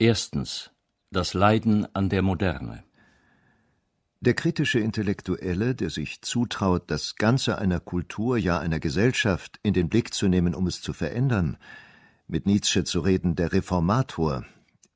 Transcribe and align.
Erstens 0.00 0.70
das 1.10 1.34
Leiden 1.34 1.86
an 1.94 2.08
der 2.08 2.22
Moderne. 2.22 2.84
Der 4.20 4.32
kritische 4.32 4.78
Intellektuelle, 4.78 5.74
der 5.74 5.90
sich 5.90 6.22
zutraut, 6.22 6.90
das 6.90 7.16
Ganze 7.16 7.58
einer 7.58 7.80
Kultur, 7.80 8.38
ja 8.38 8.58
einer 8.58 8.80
Gesellschaft 8.80 9.60
in 9.62 9.74
den 9.74 9.90
Blick 9.90 10.14
zu 10.14 10.28
nehmen, 10.28 10.54
um 10.54 10.66
es 10.66 10.80
zu 10.80 10.94
verändern, 10.94 11.58
mit 12.26 12.46
Nietzsche 12.46 12.84
zu 12.84 13.00
reden, 13.00 13.36
der 13.36 13.52
Reformator, 13.52 14.46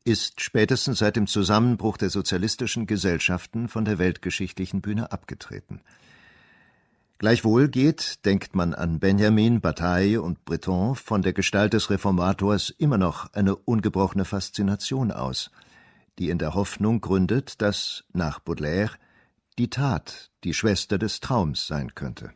ist 0.05 0.41
spätestens 0.41 1.01
seit 1.01 1.17
dem 1.17 1.27
Zusammenbruch 1.27 1.99
der 1.99 2.09
sozialistischen 2.09 2.87
Gesellschaften 2.87 3.69
von 3.69 3.85
der 3.85 3.99
weltgeschichtlichen 3.99 4.81
Bühne 4.81 5.13
abgetreten. 5.13 5.83
Gleichwohl 7.25 7.69
geht, 7.69 8.27
denkt 8.27 8.55
man 8.55 8.75
an 8.75 8.99
Benjamin, 8.99 9.63
Bataille 9.63 10.21
und 10.21 10.45
Breton, 10.45 10.95
von 10.95 11.23
der 11.23 11.33
Gestalt 11.33 11.73
des 11.73 11.89
Reformators 11.89 12.69
immer 12.69 12.99
noch 12.99 13.33
eine 13.33 13.57
ungebrochene 13.57 14.27
Faszination 14.27 15.11
aus, 15.11 15.51
die 16.19 16.29
in 16.29 16.37
der 16.37 16.53
Hoffnung 16.53 17.01
gründet, 17.01 17.63
dass, 17.63 18.05
nach 18.13 18.41
Baudelaire, 18.41 18.91
die 19.57 19.71
Tat 19.71 20.33
die 20.45 20.53
Schwester 20.53 20.99
des 20.99 21.21
Traums 21.21 21.67
sein 21.67 21.95
könnte. 21.95 22.35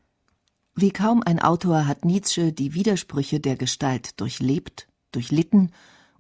Wie 0.75 0.91
kaum 0.91 1.23
ein 1.23 1.39
Autor 1.39 1.87
hat 1.87 2.07
Nietzsche 2.07 2.55
die 2.55 2.73
Widersprüche 2.73 3.41
der 3.41 3.57
Gestalt 3.57 4.19
durchlebt, 4.19 4.89
durchlitten 5.13 5.71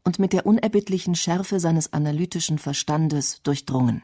und 0.05 0.19
mit 0.19 0.35
der 0.35 0.45
unerbittlichen 0.45 1.15
Schärfe 1.15 1.59
seines 1.59 1.95
analytischen 1.95 2.59
Verstandes 2.59 3.43
durchdrungen. 3.43 4.02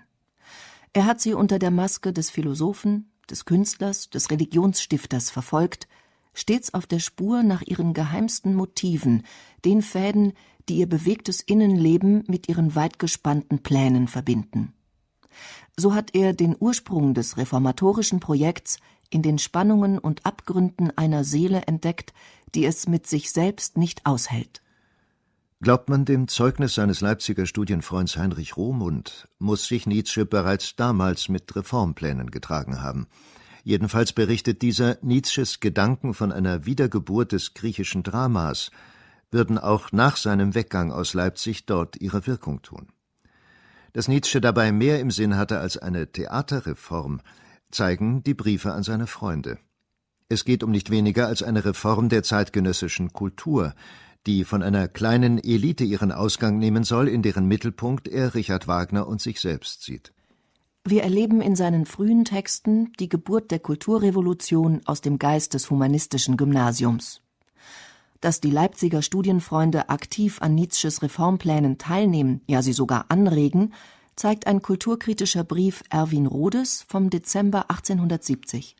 Er 0.95 1.05
hat 1.05 1.21
sie 1.21 1.35
unter 1.35 1.59
der 1.59 1.71
Maske 1.71 2.15
des 2.15 2.31
Philosophen, 2.31 3.11
des 3.31 3.45
Künstlers, 3.45 4.11
des 4.11 4.31
Religionsstifters 4.31 5.31
verfolgt, 5.31 5.89
stets 6.35 6.75
auf 6.75 6.87
der 6.87 6.99
Spur 6.99 7.43
nach 7.43 7.63
ihren 7.63 7.95
geheimsten 7.95 8.55
Motiven, 8.55 9.25
den 9.65 9.83
Fäden, 9.83 10.33
die 10.69 10.77
ihr 10.79 10.89
bewegtes 10.89 11.41
Innenleben 11.41 12.25
mit 12.27 12.49
ihren 12.49 12.75
weitgespannten 12.75 13.63
Plänen 13.63 14.09
verbinden. 14.09 14.73
So 15.77 15.95
hat 15.95 16.15
er 16.15 16.33
den 16.33 16.57
Ursprung 16.59 17.15
des 17.15 17.37
reformatorischen 17.37 18.21
Projekts 18.21 18.79
in 19.11 19.23
den 19.23 19.39
Spannungen 19.39 19.99
und 19.99 20.25
Abgründen 20.25 20.91
einer 20.97 21.25
Seele 21.25 21.63
entdeckt, 21.63 22.13
die 22.55 22.65
es 22.65 22.89
mit 22.89 23.07
sich 23.07 23.31
selbst 23.31 23.77
nicht 23.77 24.07
aushält. 24.07 24.64
Glaubt 25.65 25.89
man 25.89 26.05
dem 26.05 26.29
Zeugnis 26.29 26.75
seines 26.75 27.01
Leipziger 27.01 27.47
Studienfreunds 27.47 28.19
Heinrich 28.19 28.59
Rohmund, 28.59 29.29
muss 29.39 29.67
sich 29.67 29.87
Nietzsche 29.87 30.27
bereits 30.27 30.77
damals 30.77 31.31
mit 31.31 31.57
Reformplänen 31.57 32.31
getragen 32.31 32.83
haben. 32.83 33.07
Jedenfalls 33.63 34.13
berichtet 34.13 34.61
dieser 34.61 34.99
Nietzsches 35.01 35.61
Gedanken 35.61 36.13
von 36.13 36.33
einer 36.33 36.67
Wiedergeburt 36.67 37.33
des 37.33 37.55
griechischen 37.55 38.03
Dramas, 38.03 38.73
würden 39.31 39.57
auch 39.57 39.91
nach 39.91 40.19
seinem 40.19 40.55
Weggang 40.55 40.93
aus 40.93 41.15
Leipzig 41.15 41.65
dort 41.65 41.97
ihre 41.99 42.27
Wirkung 42.27 42.61
tun. 42.61 42.89
Dass 43.95 44.07
Nietzsche 44.07 44.43
dabei 44.43 44.71
mehr 44.71 45.01
im 45.01 45.11
Sinn 45.11 45.35
hatte 45.35 45.61
als 45.61 45.79
eine 45.79 46.13
Theaterreform, 46.13 47.23
zeigen 47.71 48.23
die 48.23 48.35
Briefe 48.35 48.75
an 48.75 48.83
seine 48.83 49.07
Freunde. 49.07 49.57
Es 50.29 50.45
geht 50.45 50.63
um 50.63 50.71
nicht 50.71 50.91
weniger 50.91 51.27
als 51.27 51.43
eine 51.43 51.65
Reform 51.65 52.11
der 52.11 52.23
zeitgenössischen 52.23 53.15
Kultur, 53.15 53.75
die 54.27 54.45
von 54.45 54.63
einer 54.63 54.89
kleinen 54.89 55.39
Elite 55.39 55.85
ihren 55.85 56.13
Ausgang 56.13 56.59
nehmen 56.59 56.85
soll, 56.85 57.09
in 57.09 57.23
deren 57.23 57.47
Mittelpunkt 57.47 58.09
er 58.09 58.35
Richard 58.35 58.67
Wagner 58.67 59.07
und 59.07 59.21
sich 59.21 59.41
selbst 59.41 59.83
sieht. 59.83 60.13
Wir 60.87 61.03
erleben 61.03 61.41
in 61.41 61.57
seinen 61.57 61.87
frühen 61.87 62.25
Texten 62.25 62.93
die 63.01 63.09
Geburt 63.09 63.51
der 63.51 63.59
Kulturrevolution 63.59 64.83
aus 64.85 65.01
dem 65.01 65.19
Geist 65.19 65.55
des 65.55 65.71
humanistischen 65.71 66.37
Gymnasiums. 66.37 67.23
Dass 68.21 68.41
die 68.41 68.51
Leipziger 68.51 69.03
Studienfreunde 69.03 69.89
aktiv 69.89 70.41
an 70.41 70.55
Nietzsches 70.55 71.03
Reformplänen 71.03 71.79
teilnehmen, 71.79 72.43
ja 72.47 72.63
sie 72.63 72.73
sogar 72.73 73.07
anregen, 73.09 73.73
zeigt 74.17 74.47
ein 74.47 74.63
kulturkritischer 74.63 75.45
Brief 75.45 75.83
Erwin 75.91 76.27
Rodes 76.27 76.85
vom 76.87 77.11
Dezember 77.11 77.71
1870. 77.71 78.77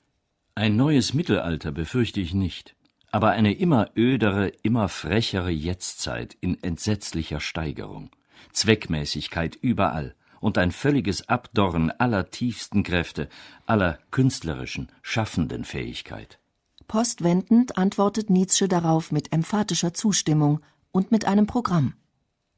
Ein 0.55 0.77
neues 0.77 1.15
Mittelalter 1.15 1.73
befürchte 1.73 2.21
ich 2.21 2.33
nicht 2.33 2.77
aber 3.15 3.31
eine 3.31 3.53
immer 3.53 3.91
ödere, 3.97 4.49
immer 4.65 4.89
frechere 4.89 5.51
Jetztzeit 5.51 6.37
in 6.41 6.61
entsetzlicher 6.65 7.39
Steigerung, 7.39 8.11
Zweckmäßigkeit 8.53 9.55
überall 9.55 10.17
und 10.41 10.59
ein 10.59 10.73
völliges 10.73 11.29
Abdorren 11.29 11.93
aller 11.93 12.33
tiefsten 12.33 12.83
Kräfte, 12.83 13.29
aller 13.67 14.01
künstlerischen, 14.11 14.89
schaffenden 15.01 15.63
Fähigkeit. 15.63 16.41
Postwendend 16.89 17.79
antwortet 17.79 18.31
Nietzsche 18.31 18.67
darauf 18.67 19.13
mit 19.13 19.33
emphatischer 19.33 19.95
Zustimmung 19.95 20.59
und 20.91 21.13
mit 21.13 21.25
einem 21.25 21.47
Programm. 21.47 21.95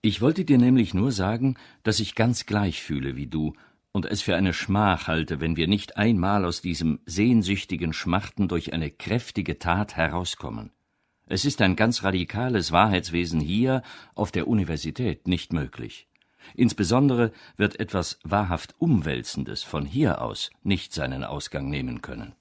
Ich 0.00 0.22
wollte 0.22 0.46
dir 0.46 0.56
nämlich 0.56 0.94
nur 0.94 1.12
sagen, 1.12 1.56
dass 1.82 2.00
ich 2.00 2.14
ganz 2.14 2.46
gleich 2.46 2.82
fühle 2.82 3.14
wie 3.14 3.26
du 3.26 3.52
und 3.96 4.04
es 4.04 4.20
für 4.20 4.36
eine 4.36 4.52
Schmach 4.52 5.06
halte, 5.06 5.40
wenn 5.40 5.56
wir 5.56 5.68
nicht 5.68 5.96
einmal 5.96 6.44
aus 6.44 6.60
diesem 6.60 7.00
sehnsüchtigen 7.06 7.94
Schmachten 7.94 8.46
durch 8.46 8.74
eine 8.74 8.90
kräftige 8.90 9.58
Tat 9.58 9.96
herauskommen. 9.96 10.70
Es 11.24 11.46
ist 11.46 11.62
ein 11.62 11.76
ganz 11.76 12.04
radikales 12.04 12.72
Wahrheitswesen 12.72 13.40
hier 13.40 13.80
auf 14.14 14.32
der 14.32 14.48
Universität 14.48 15.26
nicht 15.26 15.54
möglich. 15.54 16.08
Insbesondere 16.54 17.32
wird 17.56 17.80
etwas 17.80 18.18
wahrhaft 18.22 18.74
Umwälzendes 18.76 19.62
von 19.62 19.86
hier 19.86 20.20
aus 20.20 20.50
nicht 20.62 20.92
seinen 20.92 21.24
Ausgang 21.24 21.70
nehmen 21.70 22.02
können. 22.02 22.34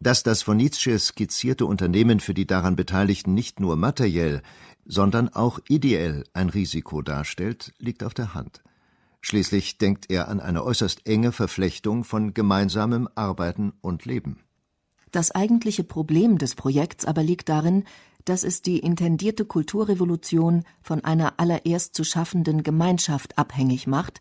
Dass 0.00 0.22
das 0.22 0.40
von 0.40 0.56
Nietzsche 0.56 0.98
skizzierte 0.98 1.66
Unternehmen 1.66 2.18
für 2.18 2.32
die 2.32 2.46
daran 2.46 2.76
Beteiligten 2.76 3.34
nicht 3.34 3.60
nur 3.60 3.76
materiell, 3.76 4.40
sondern 4.86 5.28
auch 5.28 5.58
ideell 5.68 6.24
ein 6.32 6.48
Risiko 6.48 7.02
darstellt, 7.02 7.74
liegt 7.78 8.02
auf 8.02 8.14
der 8.14 8.32
Hand. 8.32 8.62
Schließlich 9.20 9.78
denkt 9.78 10.10
er 10.10 10.28
an 10.28 10.40
eine 10.40 10.64
äußerst 10.64 11.06
enge 11.06 11.32
Verflechtung 11.32 12.04
von 12.04 12.34
gemeinsamem 12.34 13.08
Arbeiten 13.14 13.72
und 13.80 14.04
Leben. 14.04 14.40
Das 15.10 15.30
eigentliche 15.30 15.84
Problem 15.84 16.38
des 16.38 16.54
Projekts 16.54 17.04
aber 17.04 17.22
liegt 17.22 17.48
darin, 17.48 17.84
dass 18.24 18.44
es 18.44 18.60
die 18.62 18.78
intendierte 18.78 19.44
Kulturrevolution 19.44 20.64
von 20.82 21.02
einer 21.02 21.34
allererst 21.38 21.94
zu 21.94 22.04
schaffenden 22.04 22.62
Gemeinschaft 22.62 23.38
abhängig 23.38 23.86
macht, 23.86 24.20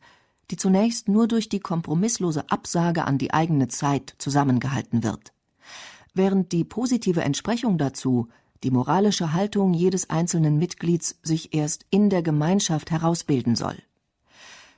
die 0.49 0.55
zunächst 0.55 1.09
nur 1.09 1.27
durch 1.27 1.49
die 1.49 1.59
kompromisslose 1.59 2.49
Absage 2.49 3.03
an 3.03 3.17
die 3.17 3.33
eigene 3.33 3.67
Zeit 3.67 4.15
zusammengehalten 4.17 5.03
wird. 5.03 5.33
Während 6.13 6.53
die 6.53 6.63
positive 6.63 7.21
Entsprechung 7.21 7.77
dazu, 7.77 8.29
die 8.63 8.71
moralische 8.71 9.33
Haltung 9.33 9.73
jedes 9.73 10.09
einzelnen 10.09 10.57
Mitglieds 10.57 11.19
sich 11.21 11.53
erst 11.53 11.85
in 11.89 12.09
der 12.09 12.23
Gemeinschaft 12.23 12.91
herausbilden 12.91 13.55
soll. 13.55 13.77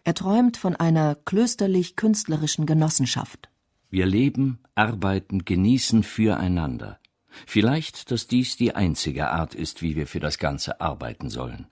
Er 0.09 0.15
träumt 0.15 0.57
von 0.57 0.75
einer 0.75 1.13
klösterlich-künstlerischen 1.13 2.65
Genossenschaft. 2.65 3.47
Wir 3.91 4.07
leben, 4.07 4.57
arbeiten, 4.73 5.45
genießen 5.45 6.01
füreinander. 6.01 6.97
Vielleicht, 7.45 8.09
dass 8.09 8.25
dies 8.25 8.57
die 8.57 8.73
einzige 8.73 9.29
Art 9.29 9.53
ist, 9.53 9.83
wie 9.83 9.95
wir 9.95 10.07
für 10.07 10.19
das 10.19 10.39
Ganze 10.39 10.81
arbeiten 10.81 11.29
sollen. 11.29 11.67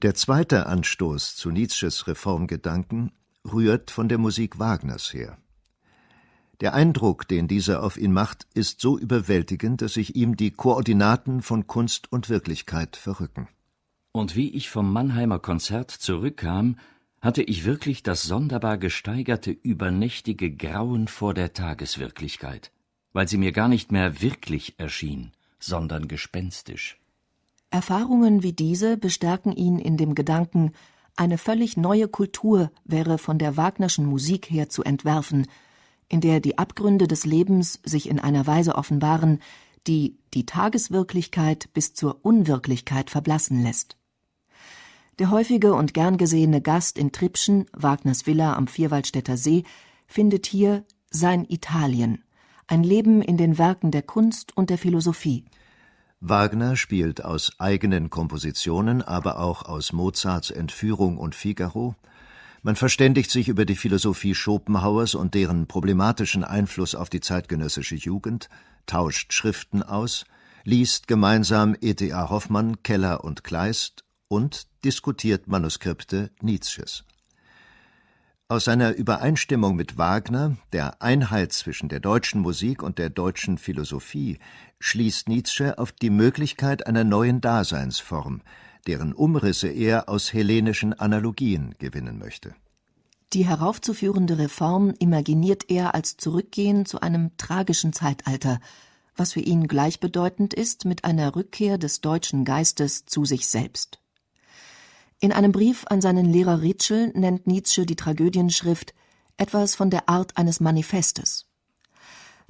Der 0.00 0.14
zweite 0.14 0.64
Anstoß 0.64 1.36
zu 1.36 1.50
Nietzsches 1.50 2.06
Reformgedanken 2.06 3.12
rührt 3.44 3.90
von 3.90 4.08
der 4.08 4.16
Musik 4.16 4.58
Wagners 4.58 5.12
her. 5.12 5.36
Der 6.62 6.72
Eindruck, 6.72 7.28
den 7.28 7.46
dieser 7.46 7.82
auf 7.82 7.98
ihn 7.98 8.14
macht, 8.14 8.46
ist 8.54 8.80
so 8.80 8.98
überwältigend, 8.98 9.82
dass 9.82 9.92
sich 9.92 10.16
ihm 10.16 10.38
die 10.38 10.50
Koordinaten 10.50 11.42
von 11.42 11.66
Kunst 11.66 12.10
und 12.10 12.30
Wirklichkeit 12.30 12.96
verrücken. 12.96 13.48
Und 14.12 14.34
wie 14.34 14.48
ich 14.50 14.70
vom 14.70 14.90
Mannheimer 14.90 15.40
Konzert 15.40 15.90
zurückkam, 15.90 16.76
hatte 17.22 17.42
ich 17.42 17.64
wirklich 17.64 18.02
das 18.02 18.24
sonderbar 18.24 18.76
gesteigerte 18.76 19.52
übernächtige 19.52 20.50
Grauen 20.54 21.06
vor 21.06 21.34
der 21.34 21.52
Tageswirklichkeit, 21.52 22.72
weil 23.12 23.28
sie 23.28 23.38
mir 23.38 23.52
gar 23.52 23.68
nicht 23.68 23.92
mehr 23.92 24.20
wirklich 24.20 24.74
erschien, 24.78 25.30
sondern 25.60 26.08
gespenstisch. 26.08 26.98
Erfahrungen 27.70 28.42
wie 28.42 28.52
diese 28.52 28.96
bestärken 28.96 29.52
ihn 29.52 29.78
in 29.78 29.96
dem 29.96 30.16
Gedanken, 30.16 30.72
eine 31.14 31.38
völlig 31.38 31.76
neue 31.76 32.08
Kultur 32.08 32.72
wäre 32.84 33.18
von 33.18 33.38
der 33.38 33.56
Wagnerschen 33.56 34.04
Musik 34.04 34.50
her 34.50 34.68
zu 34.68 34.82
entwerfen, 34.82 35.46
in 36.08 36.20
der 36.20 36.40
die 36.40 36.58
Abgründe 36.58 37.06
des 37.06 37.24
Lebens 37.24 37.80
sich 37.84 38.08
in 38.08 38.18
einer 38.18 38.46
Weise 38.46 38.74
offenbaren, 38.74 39.40
die 39.86 40.18
die 40.34 40.44
Tageswirklichkeit 40.44 41.72
bis 41.72 41.94
zur 41.94 42.24
Unwirklichkeit 42.24 43.10
verblassen 43.10 43.62
lässt. 43.62 43.96
Der 45.18 45.30
häufige 45.30 45.74
und 45.74 45.92
gern 45.92 46.16
gesehene 46.16 46.62
Gast 46.62 46.96
in 46.96 47.12
Trippschen, 47.12 47.66
Wagners 47.74 48.26
Villa 48.26 48.54
am 48.54 48.66
Vierwaldstätter 48.66 49.36
See, 49.36 49.64
findet 50.06 50.46
hier 50.46 50.84
sein 51.10 51.44
Italien, 51.48 52.24
ein 52.66 52.82
Leben 52.82 53.20
in 53.20 53.36
den 53.36 53.58
Werken 53.58 53.90
der 53.90 54.02
Kunst 54.02 54.56
und 54.56 54.70
der 54.70 54.78
Philosophie. 54.78 55.44
Wagner 56.20 56.76
spielt 56.76 57.24
aus 57.24 57.52
eigenen 57.58 58.08
Kompositionen, 58.08 59.02
aber 59.02 59.38
auch 59.38 59.64
aus 59.64 59.92
Mozarts 59.92 60.50
Entführung 60.50 61.18
und 61.18 61.34
Figaro. 61.34 61.94
Man 62.62 62.76
verständigt 62.76 63.30
sich 63.30 63.48
über 63.48 63.66
die 63.66 63.76
Philosophie 63.76 64.34
Schopenhauers 64.34 65.14
und 65.14 65.34
deren 65.34 65.66
problematischen 65.66 66.42
Einfluss 66.42 66.94
auf 66.94 67.10
die 67.10 67.20
zeitgenössische 67.20 67.96
Jugend, 67.96 68.48
tauscht 68.86 69.34
Schriften 69.34 69.82
aus, 69.82 70.24
liest 70.64 71.06
gemeinsam 71.06 71.76
E.T.A. 71.78 72.30
Hoffmann, 72.30 72.82
Keller 72.82 73.24
und 73.24 73.44
Kleist 73.44 74.04
und 74.32 74.66
diskutiert 74.82 75.46
Manuskripte 75.46 76.30
Nietzsches. 76.40 77.04
Aus 78.48 78.64
seiner 78.64 78.94
Übereinstimmung 78.94 79.76
mit 79.76 79.98
Wagner, 79.98 80.56
der 80.72 81.02
Einheit 81.02 81.52
zwischen 81.52 81.90
der 81.90 82.00
deutschen 82.00 82.40
Musik 82.40 82.82
und 82.82 82.98
der 82.98 83.10
deutschen 83.10 83.58
Philosophie, 83.58 84.38
schließt 84.80 85.28
Nietzsche 85.28 85.78
auf 85.78 85.92
die 85.92 86.08
Möglichkeit 86.08 86.86
einer 86.86 87.04
neuen 87.04 87.42
Daseinsform, 87.42 88.40
deren 88.86 89.12
Umrisse 89.12 89.68
er 89.68 90.08
aus 90.08 90.32
hellenischen 90.32 90.94
Analogien 90.94 91.74
gewinnen 91.78 92.18
möchte. 92.18 92.54
Die 93.34 93.46
heraufzuführende 93.46 94.38
Reform 94.38 94.94
imaginiert 94.98 95.70
er 95.70 95.94
als 95.94 96.16
Zurückgehen 96.16 96.86
zu 96.86 97.02
einem 97.02 97.36
tragischen 97.36 97.92
Zeitalter, 97.92 98.60
was 99.14 99.34
für 99.34 99.40
ihn 99.40 99.68
gleichbedeutend 99.68 100.54
ist 100.54 100.86
mit 100.86 101.04
einer 101.04 101.36
Rückkehr 101.36 101.76
des 101.76 102.00
deutschen 102.00 102.46
Geistes 102.46 103.04
zu 103.04 103.26
sich 103.26 103.46
selbst. 103.46 104.01
In 105.22 105.30
einem 105.30 105.52
Brief 105.52 105.84
an 105.88 106.00
seinen 106.00 106.26
Lehrer 106.26 106.62
Ritschl 106.62 107.12
nennt 107.14 107.46
Nietzsche 107.46 107.86
die 107.86 107.94
Tragödienschrift 107.94 108.92
etwas 109.36 109.76
von 109.76 109.88
der 109.88 110.08
Art 110.08 110.36
eines 110.36 110.58
Manifestes. 110.58 111.46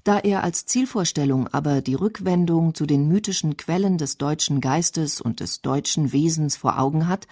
Da 0.04 0.18
er 0.18 0.42
als 0.42 0.64
Zielvorstellung 0.64 1.48
aber 1.48 1.82
die 1.82 1.92
Rückwendung 1.92 2.74
zu 2.74 2.86
den 2.86 3.08
mythischen 3.08 3.58
Quellen 3.58 3.98
des 3.98 4.16
deutschen 4.16 4.62
Geistes 4.62 5.20
und 5.20 5.40
des 5.40 5.60
deutschen 5.60 6.12
Wesens 6.12 6.56
vor 6.56 6.78
Augen 6.78 7.08
hat, 7.08 7.26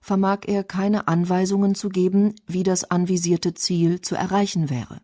vermag 0.00 0.46
er 0.46 0.64
keine 0.64 1.08
Anweisungen 1.08 1.74
zu 1.74 1.90
geben, 1.90 2.34
wie 2.46 2.62
das 2.62 2.90
anvisierte 2.90 3.52
Ziel 3.52 4.00
zu 4.00 4.14
erreichen 4.14 4.70
wäre. 4.70 5.02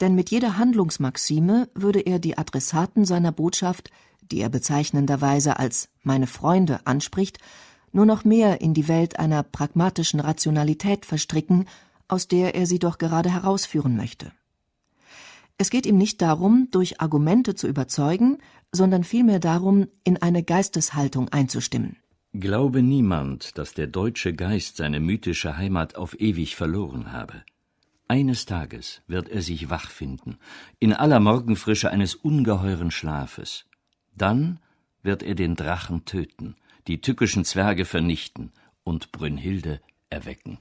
Denn 0.00 0.14
mit 0.14 0.30
jeder 0.30 0.58
Handlungsmaxime 0.58 1.68
würde 1.74 1.98
er 1.98 2.20
die 2.20 2.38
Adressaten 2.38 3.04
seiner 3.04 3.32
Botschaft, 3.32 3.90
die 4.20 4.38
er 4.38 4.48
bezeichnenderweise 4.48 5.58
als 5.58 5.88
meine 6.04 6.28
Freunde 6.28 6.86
anspricht, 6.86 7.38
nur 7.92 8.06
noch 8.06 8.24
mehr 8.24 8.60
in 8.60 8.74
die 8.74 8.88
Welt 8.88 9.18
einer 9.18 9.42
pragmatischen 9.42 10.20
Rationalität 10.20 11.06
verstricken, 11.06 11.66
aus 12.08 12.28
der 12.28 12.54
er 12.54 12.66
sie 12.66 12.78
doch 12.78 12.98
gerade 12.98 13.30
herausführen 13.30 13.96
möchte. 13.96 14.32
Es 15.58 15.70
geht 15.70 15.86
ihm 15.86 15.96
nicht 15.96 16.20
darum, 16.20 16.68
durch 16.70 17.00
Argumente 17.00 17.54
zu 17.54 17.68
überzeugen, 17.68 18.38
sondern 18.72 19.04
vielmehr 19.04 19.38
darum, 19.38 19.86
in 20.02 20.16
eine 20.16 20.42
Geisteshaltung 20.42 21.28
einzustimmen. 21.28 21.96
Glaube 22.32 22.82
niemand, 22.82 23.58
dass 23.58 23.74
der 23.74 23.86
deutsche 23.86 24.32
Geist 24.32 24.78
seine 24.78 25.00
mythische 25.00 25.58
Heimat 25.58 25.96
auf 25.96 26.18
ewig 26.18 26.56
verloren 26.56 27.12
habe. 27.12 27.42
Eines 28.08 28.46
Tages 28.46 29.02
wird 29.06 29.28
er 29.28 29.42
sich 29.42 29.70
wach 29.70 29.90
finden, 29.90 30.38
in 30.78 30.92
aller 30.92 31.20
Morgenfrische 31.20 31.90
eines 31.90 32.14
ungeheuren 32.14 32.90
Schlafes. 32.90 33.66
Dann 34.16 34.58
wird 35.02 35.22
er 35.22 35.34
den 35.34 35.56
Drachen 35.56 36.04
töten, 36.04 36.56
die 36.86 37.00
tückischen 37.00 37.44
Zwerge 37.44 37.84
vernichten 37.84 38.52
und 38.84 39.12
Brünnhilde 39.12 39.80
erwecken. 40.10 40.58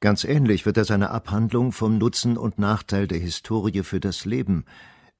Ganz 0.00 0.24
ähnlich 0.24 0.64
wird 0.64 0.76
er 0.76 0.84
seine 0.84 1.10
Abhandlung 1.10 1.72
vom 1.72 1.98
Nutzen 1.98 2.36
und 2.36 2.58
Nachteil 2.58 3.08
der 3.08 3.18
Historie 3.18 3.82
für 3.82 3.98
das 3.98 4.24
Leben 4.24 4.64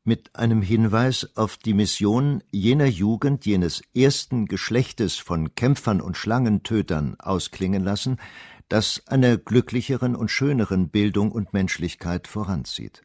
mit 0.05 0.35
einem 0.37 0.63
Hinweis 0.63 1.37
auf 1.37 1.57
die 1.57 1.75
Mission 1.75 2.43
jener 2.51 2.87
Jugend 2.87 3.45
jenes 3.45 3.83
ersten 3.95 4.47
Geschlechtes 4.47 5.17
von 5.17 5.55
Kämpfern 5.55 6.01
und 6.01 6.17
Schlangentötern 6.17 7.17
ausklingen 7.19 7.85
lassen, 7.85 8.17
das 8.69 9.03
einer 9.07 9.37
glücklicheren 9.37 10.15
und 10.15 10.31
schöneren 10.31 10.89
Bildung 10.89 11.33
und 11.33 11.53
Menschlichkeit 11.53 12.27
voranzieht. 12.27 13.03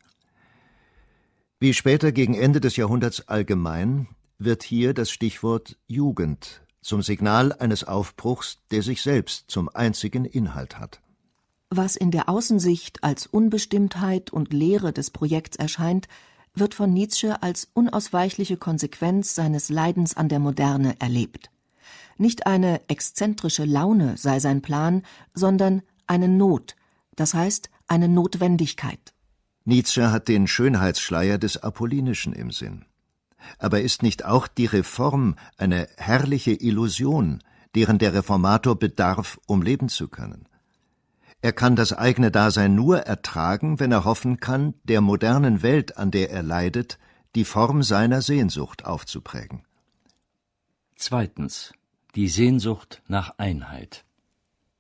Wie 1.59 1.73
später 1.73 2.11
gegen 2.11 2.35
Ende 2.35 2.61
des 2.61 2.75
Jahrhunderts 2.75 3.27
allgemein 3.27 4.07
wird 4.45 4.63
hier 4.63 4.93
das 4.93 5.11
Stichwort 5.11 5.77
Jugend 5.87 6.61
zum 6.81 7.01
Signal 7.01 7.53
eines 7.53 7.83
Aufbruchs, 7.83 8.57
der 8.71 8.81
sich 8.83 9.01
selbst 9.01 9.45
zum 9.47 9.69
einzigen 9.69 10.25
Inhalt 10.25 10.79
hat. 10.79 11.01
Was 11.69 11.95
in 11.95 12.11
der 12.11 12.29
Außensicht 12.29 13.03
als 13.03 13.25
Unbestimmtheit 13.25 14.31
und 14.31 14.53
Leere 14.53 14.93
des 14.93 15.09
Projekts 15.09 15.57
erscheint, 15.57 16.07
wird 16.53 16.75
von 16.75 16.93
Nietzsche 16.93 17.41
als 17.41 17.69
unausweichliche 17.73 18.57
Konsequenz 18.57 19.33
seines 19.33 19.69
Leidens 19.69 20.15
an 20.15 20.29
der 20.29 20.39
Moderne 20.39 20.99
erlebt. 20.99 21.49
Nicht 22.17 22.45
eine 22.45 22.81
exzentrische 22.89 23.65
Laune 23.65 24.17
sei 24.17 24.39
sein 24.39 24.61
Plan, 24.61 25.01
sondern 25.33 25.81
eine 26.05 26.27
Not, 26.27 26.75
das 27.15 27.33
heißt 27.33 27.69
eine 27.87 28.07
Notwendigkeit. 28.07 29.13
Nietzsche 29.65 30.11
hat 30.11 30.27
den 30.27 30.45
Schönheitsschleier 30.47 31.37
des 31.37 31.57
Apollinischen 31.57 32.33
im 32.33 32.51
Sinn. 32.51 32.85
Aber 33.59 33.81
ist 33.81 34.03
nicht 34.03 34.25
auch 34.25 34.47
die 34.47 34.65
Reform 34.65 35.35
eine 35.57 35.87
herrliche 35.97 36.51
Illusion, 36.51 37.43
deren 37.75 37.97
der 37.97 38.13
Reformator 38.13 38.77
bedarf, 38.77 39.39
um 39.45 39.61
leben 39.61 39.89
zu 39.89 40.07
können? 40.07 40.47
Er 41.41 41.51
kann 41.51 41.75
das 41.75 41.91
eigene 41.91 42.31
Dasein 42.31 42.73
nur 42.73 42.99
ertragen, 42.99 43.79
wenn 43.79 43.91
er 43.91 44.05
hoffen 44.05 44.39
kann, 44.39 44.75
der 44.85 45.01
modernen 45.01 45.61
Welt, 45.61 45.97
an 45.97 46.09
der 46.09 46.31
er 46.31 46.41
leidet, 46.41 46.97
die 47.35 47.43
Form 47.43 47.83
seiner 47.83 48.21
Sehnsucht 48.21 48.85
aufzuprägen. 48.85 49.63
Zweitens. 50.95 51.73
Die 52.15 52.29
Sehnsucht 52.29 53.01
nach 53.07 53.37
Einheit. 53.39 54.05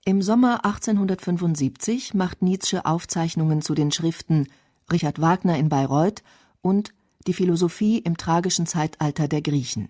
Im 0.05 0.21
Sommer 0.21 0.63
1875 0.63 2.13
macht 2.13 2.41
Nietzsche 2.41 2.85
Aufzeichnungen 2.85 3.61
zu 3.61 3.73
den 3.73 3.91
Schriften 3.91 4.47
Richard 4.91 5.19
Wagner 5.19 5.57
in 5.57 5.67
Bayreuth 5.67 6.23
und 6.61 6.93
die 7.23 7.33
Philosophie 7.33 7.99
im 7.99 8.17
tragischen 8.17 8.65
Zeitalter 8.65 9.27
der 9.27 9.41
Griechen. 9.41 9.89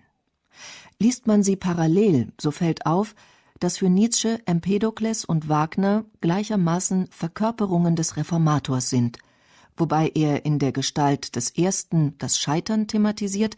Liest 0.98 1.26
man 1.26 1.42
sie 1.42 1.56
parallel, 1.56 2.32
so 2.40 2.50
fällt 2.50 2.86
auf, 2.86 3.14
dass 3.60 3.78
für 3.78 3.88
Nietzsche 3.88 4.40
Empedokles 4.46 5.24
und 5.24 5.48
Wagner 5.48 6.04
gleichermaßen 6.20 7.08
Verkörperungen 7.10 7.96
des 7.96 8.16
Reformators 8.16 8.90
sind, 8.90 9.18
wobei 9.76 10.10
er 10.14 10.44
in 10.44 10.58
der 10.58 10.72
Gestalt 10.72 11.36
des 11.36 11.50
ersten 11.50 12.16
das 12.18 12.38
Scheitern 12.38 12.88
thematisiert, 12.88 13.56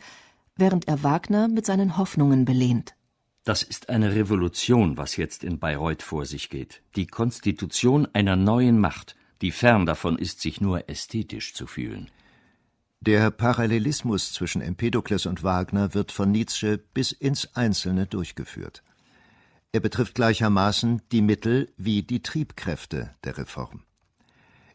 während 0.56 0.88
er 0.88 1.02
Wagner 1.02 1.48
mit 1.48 1.66
seinen 1.66 1.96
Hoffnungen 1.96 2.44
belehnt. 2.44 2.94
Das 3.44 3.62
ist 3.62 3.90
eine 3.90 4.14
Revolution, 4.14 4.96
was 4.96 5.16
jetzt 5.16 5.44
in 5.44 5.58
Bayreuth 5.58 6.02
vor 6.02 6.24
sich 6.24 6.50
geht. 6.50 6.82
Die 6.96 7.06
Konstitution 7.06 8.08
einer 8.12 8.34
neuen 8.34 8.80
Macht, 8.80 9.14
die 9.40 9.52
fern 9.52 9.86
davon 9.86 10.18
ist, 10.18 10.40
sich 10.40 10.60
nur 10.60 10.88
ästhetisch 10.88 11.54
zu 11.54 11.66
fühlen. 11.66 12.10
Der 13.00 13.30
Parallelismus 13.30 14.32
zwischen 14.32 14.62
Empedokles 14.62 15.26
und 15.26 15.42
Wagner 15.42 15.94
wird 15.94 16.12
von 16.12 16.30
Nietzsche 16.30 16.78
bis 16.78 17.12
ins 17.12 17.54
Einzelne 17.54 18.06
durchgeführt. 18.06 18.82
Er 19.72 19.80
betrifft 19.80 20.14
gleichermaßen 20.14 21.02
die 21.12 21.20
Mittel 21.20 21.70
wie 21.76 22.02
die 22.02 22.22
Triebkräfte 22.22 23.14
der 23.24 23.36
Reform. 23.36 23.84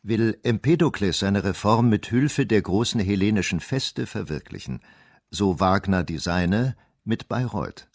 Will 0.03 0.39
Empedokles 0.43 1.19
seine 1.19 1.43
Reform 1.43 1.89
mit 1.89 2.07
Hilfe 2.07 2.45
der 2.45 2.61
großen 2.61 2.99
hellenischen 2.99 3.59
Feste 3.59 4.05
verwirklichen, 4.05 4.81
so 5.31 5.59
Wagner 5.59 6.03
die 6.03 6.17
seine 6.17 6.75
mit 7.03 7.27
Bayreuth. 7.27 7.87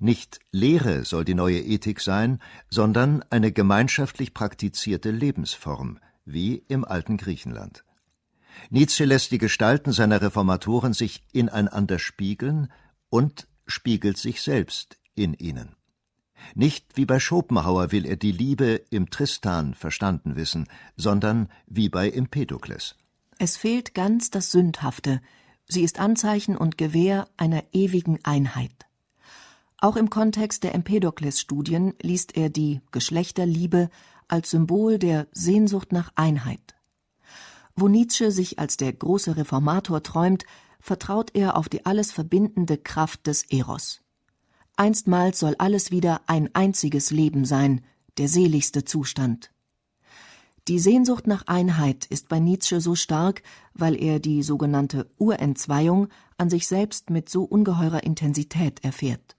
Nicht 0.00 0.40
Lehre 0.50 1.04
soll 1.04 1.24
die 1.24 1.34
neue 1.34 1.60
Ethik 1.60 2.00
sein, 2.00 2.40
sondern 2.68 3.22
eine 3.30 3.52
gemeinschaftlich 3.52 4.34
praktizierte 4.34 5.10
Lebensform, 5.10 5.98
wie 6.24 6.64
im 6.68 6.84
alten 6.84 7.16
Griechenland. 7.16 7.84
Nietzsche 8.70 9.04
lässt 9.04 9.30
die 9.30 9.38
Gestalten 9.38 9.92
seiner 9.92 10.20
Reformatoren 10.22 10.92
sich 10.92 11.24
ineinander 11.32 11.98
spiegeln 11.98 12.70
und 13.10 13.46
spiegelt 13.66 14.16
sich 14.16 14.42
selbst 14.42 14.98
in 15.14 15.34
ihnen. 15.34 15.76
Nicht 16.54 16.96
wie 16.96 17.06
bei 17.06 17.20
Schopenhauer 17.20 17.92
will 17.92 18.04
er 18.04 18.16
die 18.16 18.32
Liebe 18.32 18.82
im 18.90 19.10
Tristan 19.10 19.74
verstanden 19.74 20.36
wissen, 20.36 20.66
sondern 20.96 21.48
wie 21.66 21.88
bei 21.88 22.10
Empedokles. 22.10 22.96
Es 23.38 23.56
fehlt 23.56 23.94
ganz 23.94 24.30
das 24.30 24.50
Sündhafte, 24.50 25.20
sie 25.66 25.82
ist 25.82 25.98
Anzeichen 25.98 26.56
und 26.56 26.78
Gewähr 26.78 27.28
einer 27.36 27.64
ewigen 27.72 28.18
Einheit. 28.24 28.86
Auch 29.78 29.96
im 29.96 30.08
Kontext 30.08 30.64
der 30.64 30.74
Empedokles-Studien 30.74 31.94
liest 32.00 32.36
er 32.36 32.48
die 32.48 32.80
Geschlechterliebe 32.90 33.90
als 34.28 34.50
Symbol 34.50 34.98
der 34.98 35.26
Sehnsucht 35.32 35.92
nach 35.92 36.12
Einheit. 36.14 36.73
Wo 37.76 37.88
Nietzsche 37.88 38.30
sich 38.30 38.58
als 38.58 38.76
der 38.76 38.92
große 38.92 39.36
Reformator 39.36 40.02
träumt, 40.02 40.44
vertraut 40.80 41.30
er 41.34 41.56
auf 41.56 41.68
die 41.68 41.86
alles 41.86 42.12
verbindende 42.12 42.78
Kraft 42.78 43.26
des 43.26 43.42
Eros. 43.50 44.02
Einstmals 44.76 45.38
soll 45.38 45.54
alles 45.58 45.90
wieder 45.90 46.22
ein 46.26 46.50
einziges 46.54 47.10
Leben 47.10 47.44
sein, 47.44 47.80
der 48.18 48.28
seligste 48.28 48.84
Zustand. 48.84 49.50
Die 50.66 50.78
Sehnsucht 50.78 51.26
nach 51.26 51.46
Einheit 51.46 52.06
ist 52.06 52.28
bei 52.28 52.38
Nietzsche 52.38 52.80
so 52.80 52.94
stark, 52.94 53.42
weil 53.74 54.00
er 54.00 54.18
die 54.18 54.42
sogenannte 54.42 55.10
Urentzweiung 55.18 56.08
an 56.38 56.48
sich 56.48 56.66
selbst 56.66 57.10
mit 57.10 57.28
so 57.28 57.44
ungeheurer 57.44 58.02
Intensität 58.02 58.82
erfährt. 58.82 59.36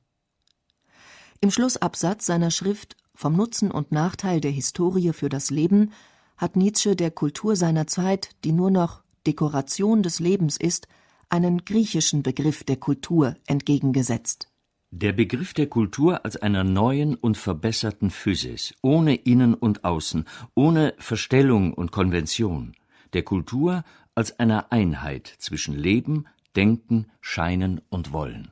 Im 1.42 1.52
Schlussabsatz 1.52 2.26
seiner 2.26 2.52
Schrift 2.52 2.96
Vom 3.16 3.36
Nutzen 3.36 3.72
und 3.72 3.92
Nachteil 3.92 4.40
der 4.40 4.52
Historie 4.52 5.14
für 5.14 5.30
das 5.30 5.50
Leben 5.50 5.92
hat 6.38 6.56
Nietzsche 6.56 6.96
der 6.96 7.12
Kultur 7.12 7.56
seiner 7.56 7.88
Zeit, 7.88 8.32
die 8.44 8.52
nur 8.52 8.72
noch 8.72 9.04
Dekoration 9.26 10.04
des 10.04 10.20
Lebens 10.20 10.58
ist, 10.58 10.88
einen 11.30 11.66
griechischen 11.66 12.24
Begriff 12.24 12.64
der 12.64 12.78
Kultur 12.78 13.36
entgegengesetzt. 13.48 14.50
Der 14.92 15.12
Begriff 15.12 15.54
der 15.54 15.68
Kultur 15.68 16.24
als 16.24 16.38
einer 16.38 16.64
neuen 16.64 17.16
und 17.16 17.38
verbesserten 17.38 18.12
Physis, 18.12 18.74
ohne 18.82 19.16
Innen 19.16 19.54
und 19.54 19.84
Außen, 19.84 20.26
ohne 20.54 20.94
Verstellung 21.00 21.74
und 21.74 21.92
Konvention, 21.92 22.76
der 23.14 23.24
Kultur 23.24 23.84
als 24.14 24.40
einer 24.40 24.72
Einheit 24.72 25.28
zwischen 25.40 25.76
Leben, 25.76 26.28
Denken, 26.56 27.08
Scheinen 27.20 27.82
und 27.90 28.14
Wollen. 28.14 28.52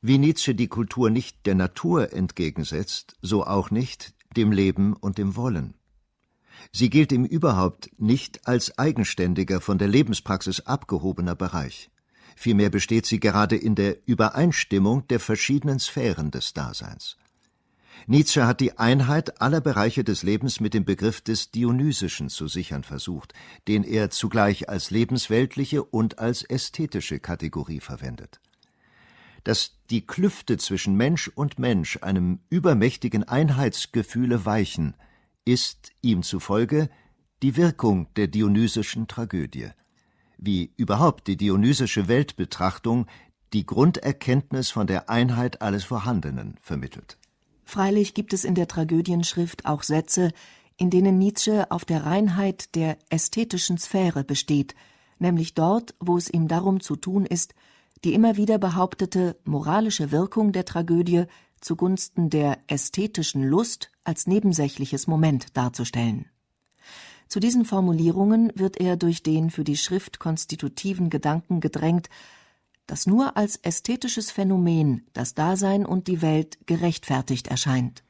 Wie 0.00 0.18
Nietzsche 0.18 0.54
die 0.54 0.68
Kultur 0.68 1.10
nicht 1.10 1.44
der 1.44 1.56
Natur 1.56 2.12
entgegensetzt, 2.12 3.16
so 3.20 3.44
auch 3.44 3.70
nicht 3.70 4.14
dem 4.36 4.52
Leben 4.52 4.94
und 4.94 5.18
dem 5.18 5.34
Wollen. 5.34 5.74
Sie 6.72 6.90
gilt 6.90 7.12
ihm 7.12 7.24
überhaupt 7.24 7.90
nicht 7.98 8.46
als 8.46 8.78
eigenständiger, 8.78 9.60
von 9.60 9.78
der 9.78 9.88
Lebenspraxis 9.88 10.60
abgehobener 10.60 11.34
Bereich. 11.34 11.90
Vielmehr 12.36 12.70
besteht 12.70 13.06
sie 13.06 13.20
gerade 13.20 13.56
in 13.56 13.74
der 13.74 13.96
Übereinstimmung 14.06 15.06
der 15.08 15.20
verschiedenen 15.20 15.78
Sphären 15.78 16.30
des 16.30 16.54
Daseins. 16.54 17.16
Nietzsche 18.06 18.46
hat 18.46 18.60
die 18.60 18.78
Einheit 18.78 19.40
aller 19.40 19.60
Bereiche 19.60 20.04
des 20.04 20.22
Lebens 20.22 20.60
mit 20.60 20.74
dem 20.74 20.84
Begriff 20.84 21.20
des 21.20 21.50
Dionysischen 21.50 22.28
zu 22.28 22.48
sichern 22.48 22.82
versucht, 22.82 23.34
den 23.68 23.84
er 23.84 24.10
zugleich 24.10 24.68
als 24.68 24.90
lebensweltliche 24.90 25.84
und 25.84 26.18
als 26.18 26.42
ästhetische 26.42 27.20
Kategorie 27.20 27.80
verwendet. 27.80 28.40
Dass 29.44 29.76
die 29.90 30.06
Klüfte 30.06 30.56
zwischen 30.56 30.96
Mensch 30.96 31.28
und 31.28 31.58
Mensch 31.58 31.98
einem 32.02 32.40
übermächtigen 32.48 33.24
Einheitsgefühle 33.24 34.44
weichen, 34.44 34.94
ist 35.52 35.92
ihm 36.02 36.22
zufolge 36.22 36.88
die 37.42 37.56
Wirkung 37.56 38.08
der 38.14 38.28
dionysischen 38.28 39.08
Tragödie 39.08 39.70
wie 40.40 40.72
überhaupt 40.76 41.26
die 41.28 41.36
dionysische 41.36 42.08
Weltbetrachtung 42.08 43.06
die 43.52 43.66
Grunderkenntnis 43.66 44.70
von 44.70 44.86
der 44.86 45.10
Einheit 45.10 45.60
alles 45.60 45.84
Vorhandenen 45.84 46.56
vermittelt. 46.62 47.18
Freilich 47.64 48.14
gibt 48.14 48.32
es 48.32 48.44
in 48.44 48.54
der 48.54 48.66
Tragödienschrift 48.66 49.66
auch 49.66 49.82
Sätze, 49.82 50.32
in 50.76 50.90
denen 50.90 51.18
Nietzsche 51.18 51.70
auf 51.70 51.84
der 51.84 52.06
Reinheit 52.06 52.74
der 52.74 52.96
ästhetischen 53.10 53.76
Sphäre 53.76 54.24
besteht, 54.24 54.74
nämlich 55.18 55.54
dort, 55.54 55.94
wo 56.00 56.16
es 56.16 56.30
ihm 56.30 56.48
darum 56.48 56.80
zu 56.80 56.96
tun 56.96 57.26
ist, 57.26 57.54
die 58.02 58.14
immer 58.14 58.36
wieder 58.36 58.58
behauptete 58.58 59.36
moralische 59.44 60.10
Wirkung 60.10 60.52
der 60.52 60.64
Tragödie 60.64 61.24
zugunsten 61.60 62.30
der 62.30 62.58
ästhetischen 62.66 63.42
Lust 63.42 63.90
als 64.04 64.26
nebensächliches 64.26 65.06
Moment 65.06 65.56
darzustellen 65.56 66.26
zu 67.30 67.38
diesen 67.38 67.64
Formulierungen 67.64 68.50
wird 68.56 68.78
er 68.78 68.96
durch 68.96 69.22
den 69.22 69.50
für 69.50 69.62
die 69.62 69.76
Schrift 69.76 70.18
konstitutiven 70.18 71.10
Gedanken 71.10 71.60
gedrängt, 71.60 72.10
dass 72.88 73.06
nur 73.06 73.36
als 73.36 73.54
ästhetisches 73.56 74.32
Phänomen 74.32 75.06
das 75.12 75.34
Dasein 75.34 75.86
und 75.86 76.08
die 76.08 76.22
Welt 76.22 76.58
gerechtfertigt 76.66 77.46
erscheint. 77.46 78.02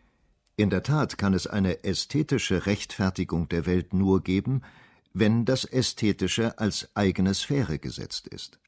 In 0.56 0.70
der 0.70 0.82
Tat 0.82 1.18
kann 1.18 1.34
es 1.34 1.46
eine 1.46 1.84
ästhetische 1.84 2.64
Rechtfertigung 2.64 3.50
der 3.50 3.66
Welt 3.66 3.92
nur 3.92 4.22
geben, 4.22 4.62
wenn 5.12 5.44
das 5.44 5.66
Ästhetische 5.66 6.58
als 6.58 6.88
eigene 6.94 7.34
Sphäre 7.34 7.78
gesetzt 7.78 8.26
ist. 8.26 8.59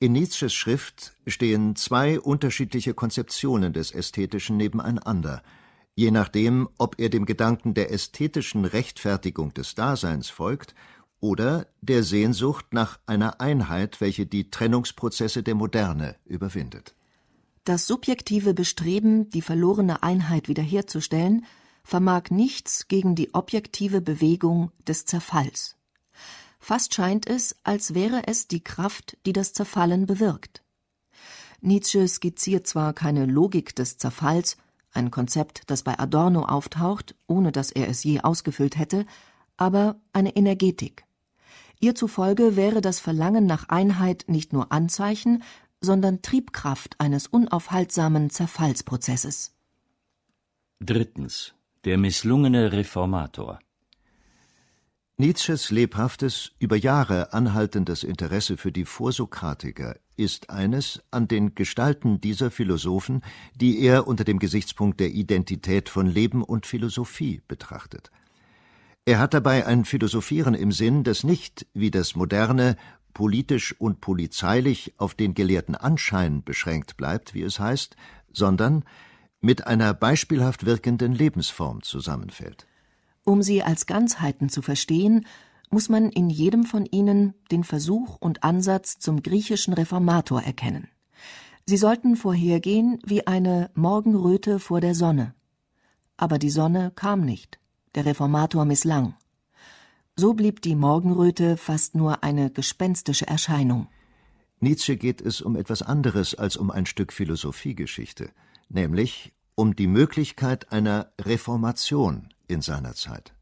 In 0.00 0.12
Nietzsches 0.12 0.52
Schrift 0.52 1.12
stehen 1.26 1.76
zwei 1.76 2.18
unterschiedliche 2.18 2.94
Konzeptionen 2.94 3.72
des 3.72 3.92
Ästhetischen 3.92 4.56
nebeneinander– 4.56 5.42
je 6.00 6.10
nachdem, 6.10 6.68
ob 6.78 6.98
er 6.98 7.10
dem 7.10 7.26
Gedanken 7.26 7.74
der 7.74 7.92
ästhetischen 7.92 8.64
Rechtfertigung 8.64 9.52
des 9.52 9.74
Daseins 9.74 10.30
folgt 10.30 10.74
oder 11.20 11.66
der 11.82 12.02
Sehnsucht 12.02 12.72
nach 12.72 12.98
einer 13.04 13.40
Einheit, 13.40 14.00
welche 14.00 14.24
die 14.24 14.50
Trennungsprozesse 14.50 15.42
der 15.42 15.54
Moderne 15.54 16.16
überwindet. 16.24 16.94
Das 17.64 17.86
subjektive 17.86 18.54
Bestreben, 18.54 19.28
die 19.28 19.42
verlorene 19.42 20.02
Einheit 20.02 20.48
wiederherzustellen, 20.48 21.44
vermag 21.84 22.30
nichts 22.30 22.88
gegen 22.88 23.14
die 23.14 23.34
objektive 23.34 24.00
Bewegung 24.00 24.70
des 24.88 25.04
Zerfalls. 25.04 25.76
Fast 26.60 26.94
scheint 26.94 27.26
es, 27.26 27.56
als 27.64 27.94
wäre 27.94 28.28
es 28.28 28.46
die 28.46 28.62
Kraft, 28.62 29.16
die 29.26 29.32
das 29.32 29.54
Zerfallen 29.54 30.06
bewirkt. 30.06 30.62
Nietzsche 31.62 32.06
skizziert 32.06 32.66
zwar 32.66 32.92
keine 32.92 33.26
Logik 33.26 33.74
des 33.74 33.98
Zerfalls, 33.98 34.56
ein 34.92 35.10
Konzept, 35.10 35.62
das 35.66 35.82
bei 35.82 35.98
Adorno 35.98 36.44
auftaucht, 36.44 37.14
ohne 37.26 37.52
dass 37.52 37.70
er 37.70 37.88
es 37.88 38.04
je 38.04 38.20
ausgefüllt 38.20 38.78
hätte, 38.78 39.06
aber 39.56 39.96
eine 40.12 40.36
Energetik. 40.36 41.04
Ihr 41.80 41.94
zufolge 41.94 42.56
wäre 42.56 42.80
das 42.80 43.00
Verlangen 43.00 43.46
nach 43.46 43.68
Einheit 43.68 44.24
nicht 44.26 44.52
nur 44.52 44.70
Anzeichen, 44.70 45.42
sondern 45.80 46.20
Triebkraft 46.22 47.00
eines 47.00 47.26
unaufhaltsamen 47.26 48.30
Zerfallsprozesses. 48.30 49.54
Drittens. 50.80 51.54
Der 51.84 51.96
misslungene 51.96 52.72
Reformator. 52.72 53.60
Nietzsches 55.20 55.70
lebhaftes, 55.70 56.52
über 56.60 56.76
Jahre 56.76 57.34
anhaltendes 57.34 58.04
Interesse 58.04 58.56
für 58.56 58.72
die 58.72 58.86
Vorsokratiker 58.86 59.96
ist 60.16 60.48
eines 60.48 61.02
an 61.10 61.28
den 61.28 61.54
Gestalten 61.54 62.22
dieser 62.22 62.50
Philosophen, 62.50 63.20
die 63.54 63.82
er 63.82 64.06
unter 64.06 64.24
dem 64.24 64.38
Gesichtspunkt 64.38 64.98
der 64.98 65.10
Identität 65.10 65.90
von 65.90 66.06
Leben 66.06 66.42
und 66.42 66.64
Philosophie 66.64 67.42
betrachtet. 67.46 68.10
Er 69.04 69.18
hat 69.18 69.34
dabei 69.34 69.66
ein 69.66 69.84
Philosophieren 69.84 70.54
im 70.54 70.72
Sinn, 70.72 71.04
das 71.04 71.22
nicht, 71.22 71.66
wie 71.74 71.90
das 71.90 72.16
moderne, 72.16 72.76
politisch 73.12 73.78
und 73.78 74.00
polizeilich 74.00 74.94
auf 74.96 75.12
den 75.12 75.34
gelehrten 75.34 75.74
Anschein 75.74 76.42
beschränkt 76.44 76.96
bleibt, 76.96 77.34
wie 77.34 77.42
es 77.42 77.60
heißt, 77.60 77.94
sondern 78.32 78.84
mit 79.42 79.66
einer 79.66 79.92
beispielhaft 79.92 80.64
wirkenden 80.64 81.12
Lebensform 81.12 81.82
zusammenfällt. 81.82 82.69
Um 83.24 83.42
sie 83.42 83.62
als 83.62 83.86
Ganzheiten 83.86 84.48
zu 84.48 84.62
verstehen, 84.62 85.26
muss 85.70 85.88
man 85.88 86.10
in 86.10 86.30
jedem 86.30 86.64
von 86.64 86.84
ihnen 86.86 87.34
den 87.50 87.64
Versuch 87.64 88.16
und 88.20 88.42
Ansatz 88.42 88.98
zum 88.98 89.22
griechischen 89.22 89.72
Reformator 89.72 90.42
erkennen. 90.42 90.88
Sie 91.66 91.76
sollten 91.76 92.16
vorhergehen 92.16 92.98
wie 93.04 93.26
eine 93.26 93.70
Morgenröte 93.74 94.58
vor 94.58 94.80
der 94.80 94.94
Sonne. 94.94 95.34
Aber 96.16 96.38
die 96.38 96.50
Sonne 96.50 96.92
kam 96.96 97.20
nicht, 97.20 97.60
der 97.94 98.06
Reformator 98.06 98.64
misslang. 98.64 99.14
So 100.16 100.34
blieb 100.34 100.60
die 100.62 100.74
Morgenröte 100.74 101.56
fast 101.56 101.94
nur 101.94 102.24
eine 102.24 102.50
gespenstische 102.50 103.26
Erscheinung. 103.28 103.86
Nietzsche 104.58 104.96
geht 104.96 105.20
es 105.20 105.40
um 105.40 105.56
etwas 105.56 105.82
anderes 105.82 106.34
als 106.34 106.56
um 106.56 106.70
ein 106.70 106.84
Stück 106.84 107.12
Philosophiegeschichte, 107.12 108.30
nämlich 108.68 109.32
um 109.54 109.76
die 109.76 109.86
Möglichkeit 109.86 110.72
einer 110.72 111.12
Reformation 111.20 112.28
in 112.50 112.60
seiner 112.62 112.94
Zeit. 112.94 113.32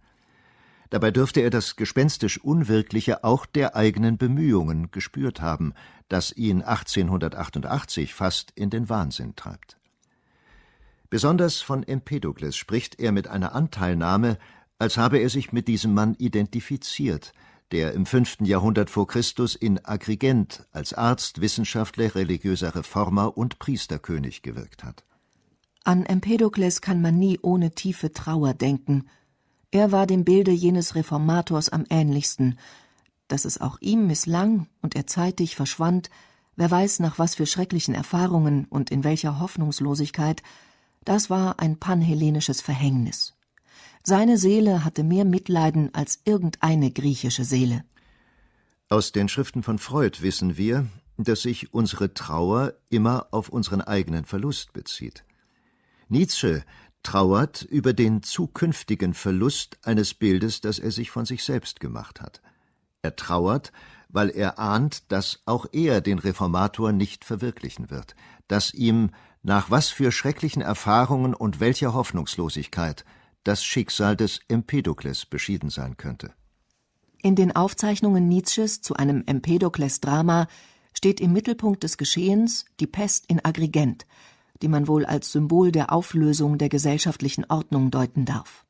Dabei 0.91 1.11
dürfte 1.11 1.41
er 1.41 1.51
das 1.51 1.77
gespenstisch 1.77 2.39
Unwirkliche 2.39 3.23
auch 3.25 3.45
der 3.45 3.77
eigenen 3.77 4.17
Bemühungen 4.17 4.91
gespürt 4.91 5.41
haben, 5.41 5.75
das 6.09 6.33
ihn 6.33 6.63
1888 6.63 8.15
fast 8.15 8.53
in 8.53 8.71
den 8.71 8.89
Wahnsinn 8.89 9.37
treibt. 9.37 9.77
Besonders 11.11 11.61
von 11.61 11.83
Empedokles 11.83 12.57
spricht 12.57 13.01
er 13.01 13.13
mit 13.13 13.29
einer 13.29 13.55
Anteilnahme, 13.55 14.39
als 14.79 14.97
habe 14.97 15.19
er 15.19 15.29
sich 15.29 15.53
mit 15.53 15.69
diesem 15.69 15.93
Mann 15.93 16.15
identifiziert, 16.15 17.33
der 17.73 17.93
im 17.93 18.07
fünften 18.07 18.45
Jahrhundert 18.45 18.89
vor 18.89 19.07
Christus 19.07 19.55
in 19.55 19.85
Agrigent 19.85 20.67
als 20.73 20.95
Arzt, 20.95 21.41
Wissenschaftler, 21.41 22.15
religiöser 22.15 22.75
Reformer 22.75 23.37
und 23.37 23.59
Priesterkönig 23.59 24.43
gewirkt 24.43 24.85
hat. 24.85 25.05
An 25.89 26.05
Empedokles 26.05 26.83
kann 26.83 27.01
man 27.01 27.19
nie 27.19 27.39
ohne 27.41 27.71
tiefe 27.71 28.13
Trauer 28.13 28.53
denken. 28.53 29.09
Er 29.71 29.91
war 29.91 30.07
dem 30.07 30.23
Bilde 30.23 30.51
jenes 30.51 30.95
Reformators 30.95 31.71
am 31.71 31.87
ähnlichsten. 31.89 32.59
Dass 33.27 33.47
es 33.47 33.59
auch 33.59 33.79
ihm 33.81 34.07
misslang 34.07 34.69
und 34.83 34.95
er 34.95 35.07
zeitig 35.07 35.57
verschwand, 35.57 36.11
wer 36.57 36.71
weiß 36.71 37.01
nach 37.01 37.19
was 37.19 37.37
für 37.37 37.47
schrecklichen 37.47 37.95
Erfahrungen 37.95 38.67
und 38.67 38.91
in 38.91 39.03
welcher 39.03 39.41
Hoffnungslosigkeit, 39.41 40.43
das 41.07 41.31
war 41.31 41.59
ein 41.59 41.79
panhellenisches 41.79 42.61
Verhängnis. 42.61 43.33
Seine 44.05 44.37
Seele 44.37 44.85
hatte 44.85 45.03
mehr 45.03 45.25
Mitleiden 45.25 45.95
als 45.95 46.21
irgendeine 46.27 46.91
griechische 46.91 47.45
Seele. 47.45 47.83
Aus 48.91 49.13
den 49.13 49.31
Schriften 49.31 49.63
von 49.63 49.79
Freud 49.79 50.21
wissen 50.21 50.59
wir, 50.59 50.87
dass 51.17 51.41
sich 51.41 51.73
unsere 51.73 52.13
Trauer 52.13 52.75
immer 52.91 53.29
auf 53.31 53.49
unseren 53.49 53.81
eigenen 53.81 54.27
Verlust 54.27 54.75
bezieht. 54.75 55.25
Nietzsche 56.09 56.65
trauert 57.03 57.63
über 57.63 57.93
den 57.93 58.23
zukünftigen 58.23 59.15
Verlust 59.15 59.79
eines 59.83 60.15
Bildes, 60.15 60.61
das 60.61 60.79
er 60.79 60.91
sich 60.91 61.11
von 61.11 61.25
sich 61.25 61.45
selbst 61.45 61.81
gemacht 61.81 62.21
hat. 62.21 62.43
Er 63.03 63.17
trauert, 63.17 63.73
weil 64.09 64.31
er 64.31 64.59
ahnt, 64.59 65.11
dass 65.13 65.41
auch 65.45 65.67
er 65.73 66.01
den 66.01 66.19
Reformator 66.19 66.93
nicht 66.93 67.25
verwirklichen 67.25 67.91
wird, 67.91 68.15
dass 68.49 68.75
ihm, 68.75 69.11
nach 69.43 69.71
was 69.71 69.89
für 69.89 70.11
schrecklichen 70.11 70.63
Erfahrungen 70.63 71.35
und 71.35 71.61
welcher 71.61 71.95
Hoffnungslosigkeit, 71.95 73.05
das 73.45 73.65
Schicksal 73.65 74.17
des 74.17 74.41
Empedokles 74.49 75.27
beschieden 75.27 75.71
sein 75.71 75.97
könnte. 75.97 76.33
In 77.23 77.35
den 77.35 77.55
Aufzeichnungen 77.55 78.29
Nietzsches 78.29 78.81
zu 78.81 78.95
einem 78.95 79.25
Empedokles-Drama 79.27 80.47
steht 80.93 81.21
im 81.21 81.33
Mittelpunkt 81.33 81.83
des 81.83 81.97
Geschehens 81.97 82.65
die 82.81 82.87
Pest 82.87 83.27
in 83.29 83.45
Agrigent, 83.45 84.07
die 84.63 84.69
man 84.69 84.89
wohl 84.89 85.05
als 85.05 85.33
Symbol 85.33 85.73
der 85.73 85.93
Auflösung 85.93 86.59
der 86.59 86.69
gesellschaftlichen 86.69 87.45
Ordnung 87.49 87.91
deuten 87.91 88.25
darf. 88.25 88.65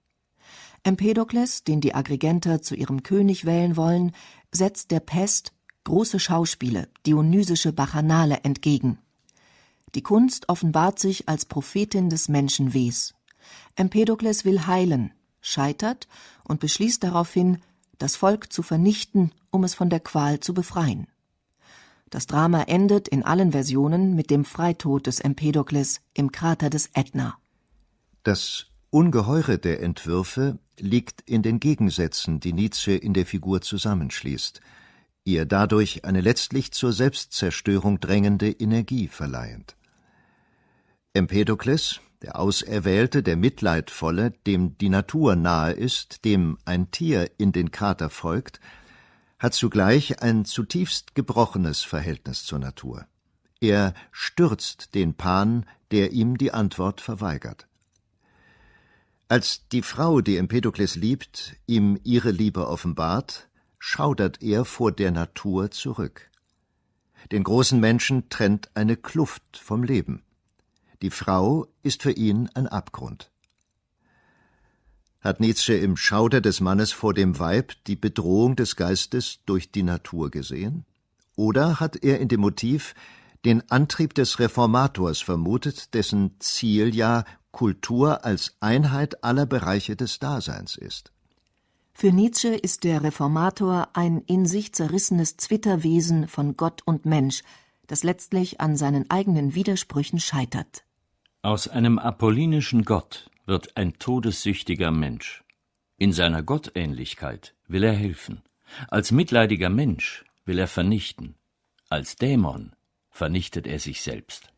Empedokles, 0.83 1.65
den 1.65 1.81
die 1.81 1.95
Agrigenter 1.95 2.63
zu 2.63 2.75
ihrem 2.75 3.03
König 3.03 3.45
wählen 3.45 3.77
wollen, 3.77 4.13
setzt 4.53 4.91
der 4.91 5.01
Pest 5.01 5.53
große 5.85 6.21
Schauspiele, 6.21 6.89
dionysische 7.07 7.73
Bacchanale 7.73 8.41
entgegen. 8.43 8.99
Die 9.95 10.03
Kunst 10.03 10.49
offenbart 10.49 10.99
sich 10.99 11.29
als 11.29 11.47
Prophetin 11.47 12.11
des 12.11 12.29
Menschenwehs. 12.29 13.15
Empedokles 13.75 14.45
will 14.45 14.67
heilen, 14.67 15.13
scheitert 15.41 16.07
und 16.45 16.61
beschließt 16.61 17.03
daraufhin, 17.03 17.59
das 17.97 18.17
Volk 18.17 18.53
zu 18.53 18.63
vernichten, 18.63 19.33
um 19.51 19.65
es 19.65 19.75
von 19.75 19.91
der 19.91 20.01
Qual 20.01 20.41
zu 20.41 20.55
befreien. 20.55 21.07
Das 22.11 22.27
Drama 22.27 22.63
endet 22.63 23.09
in 23.09 23.23
allen 23.23 23.53
Versionen 23.53 24.15
mit 24.15 24.31
dem 24.31 24.45
Freitod 24.45 25.07
des 25.07 25.21
Empedokles 25.21 26.01
im 26.15 26.33
Krater 26.33 26.71
des 26.71 26.91
Ätna. 26.95 27.37
Das 28.23 28.67
Ungeheure 28.91 29.59
der 29.59 29.83
Entwürfe 29.83 30.59
liegt 30.79 31.21
in 31.29 31.43
den 31.43 31.61
Gegensätzen, 31.61 32.41
die 32.41 32.55
Nietzsche 32.55 32.93
in 32.93 33.13
der 33.13 33.27
Figur 33.27 33.61
zusammenschließt, 33.61 34.61
ihr 35.25 35.45
dadurch 35.45 36.07
eine 36.07 36.23
letztlich 36.23 36.73
zur 36.73 36.95
Selbstzerstörung 36.95 38.01
drängende 38.01 38.51
Energie 38.51 39.09
verleihend. 39.09 39.77
Empedokles, 41.13 42.01
der 42.23 42.39
Auserwählte, 42.39 43.23
der 43.23 43.37
Mitleidvolle, 43.37 44.33
dem 44.47 44.79
die 44.79 44.89
Natur 44.89 45.37
nahe 45.37 45.73
ist, 45.73 46.25
dem 46.25 46.57
ein 46.65 46.91
Tier 46.91 47.31
in 47.37 47.53
den 47.53 47.71
Krater 47.71 48.09
folgt, 48.09 48.61
hat 49.39 49.55
zugleich 49.55 50.23
ein 50.23 50.45
zutiefst 50.45 51.15
gebrochenes 51.15 51.83
Verhältnis 51.83 52.45
zur 52.45 52.59
Natur. 52.59 53.07
Er 53.61 53.95
stürzt 54.13 54.95
den 54.95 55.15
Pan, 55.15 55.67
der 55.91 56.13
ihm 56.13 56.39
die 56.39 56.53
Antwort 56.53 57.01
verweigert. 57.01 57.67
Als 59.29 59.69
die 59.69 59.83
Frau, 59.83 60.21
die 60.21 60.37
Empedokles 60.37 60.97
liebt, 60.97 61.57
ihm 61.67 62.01
ihre 62.03 62.31
Liebe 62.31 62.67
offenbart, 62.67 63.49
schaudert 63.79 64.43
er 64.43 64.65
vor 64.65 64.91
der 64.91 65.11
Natur 65.11 65.71
zurück. 65.71 66.31
Den 67.31 67.45
großen 67.45 67.79
Menschen 67.79 68.29
trennt 68.31 68.71
eine 68.75 68.97
Kluft 68.97 69.57
vom 69.57 69.83
Leben. 69.83 70.23
Die 71.03 71.11
Frau 71.11 71.67
ist 71.83 72.03
für 72.03 72.13
ihn 72.13 72.49
ein 72.55 72.67
Abgrund. 72.67 73.31
Hat 75.21 75.41
Nietzsche 75.41 75.75
im 75.75 75.97
Schauder 75.97 76.41
des 76.41 76.61
Mannes 76.61 76.93
vor 76.93 77.13
dem 77.13 77.39
Weib 77.39 77.73
die 77.87 77.97
Bedrohung 77.97 78.55
des 78.55 78.77
Geistes 78.77 79.41
durch 79.47 79.73
die 79.73 79.83
Natur 79.83 80.31
gesehen? 80.31 80.85
Oder 81.35 81.81
hat 81.81 81.97
er 81.97 82.21
in 82.21 82.29
dem 82.29 82.41
Motiv 82.41 82.95
den 83.45 83.69
Antrieb 83.71 84.15
des 84.15 84.39
Reformators 84.39 85.21
vermutet, 85.21 85.95
dessen 85.95 86.37
Ziel 86.41 86.95
ja 86.95 87.25
Kultur 87.51 88.25
als 88.25 88.57
Einheit 88.61 89.25
aller 89.25 89.47
Bereiche 89.47 89.97
des 89.97 90.19
Daseins 90.19 90.77
ist. 90.77 91.13
Für 91.93 92.13
Nietzsche 92.13 92.49
ist 92.49 92.85
der 92.85 93.03
Reformator 93.03 93.89
ein 93.95 94.21
in 94.21 94.47
sich 94.47 94.73
zerrissenes 94.73 95.37
Zwitterwesen 95.37 96.29
von 96.29 96.57
Gott 96.57 96.83
und 96.85 97.07
Mensch, 97.07 97.43
das 97.89 98.05
letztlich 98.05 98.61
an 98.61 98.77
seinen 98.77 99.11
eigenen 99.11 99.55
Widersprüchen 99.55 100.21
scheitert. 100.21 100.85
Aus 101.43 101.67
einem 101.67 101.99
apollinischen 101.99 102.85
Gott 102.85 103.31
wird 103.49 103.77
ein 103.77 103.99
todessüchtiger 103.99 104.91
Mensch. 104.91 105.43
In 105.97 106.13
seiner 106.13 106.43
Gottähnlichkeit 106.43 107.57
will 107.67 107.83
er 107.83 107.95
helfen. 107.95 108.43
Als 108.89 109.11
mitleidiger 109.11 109.71
Mensch 109.71 110.25
will 110.45 110.59
er 110.59 110.69
vernichten. 110.69 111.35
Als 111.89 112.17
Dämon 112.17 112.77
vernichtet 113.11 113.67
er 113.67 113.81
sich 113.81 114.03
selbst. 114.03 114.53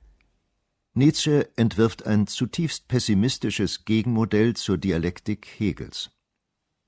Nietzsche 0.93 1.49
entwirft 1.57 2.05
ein 2.05 2.27
zutiefst 2.27 2.89
pessimistisches 2.89 3.85
Gegenmodell 3.85 4.55
zur 4.55 4.77
Dialektik 4.77 5.47
Hegels. 5.47 6.11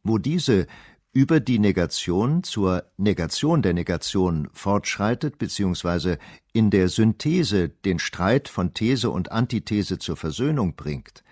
Wo 0.03 0.19
diese 0.19 0.67
über 1.13 1.39
die 1.39 1.61
Negation 1.61 2.43
zur 2.43 2.91
Negation 2.97 3.63
der 3.63 3.75
Negation 3.75 4.49
fortschreitet 4.53 5.39
bzw. 5.39 6.17
in 6.53 6.71
der 6.71 6.89
Synthese 6.89 7.69
den 7.69 8.01
Streit 8.01 8.49
von 8.49 8.75
These 8.75 9.09
und 9.11 9.31
Antithese 9.31 9.99
zur 9.99 10.17
Versöhnung 10.17 10.75
bringt, 10.75 11.23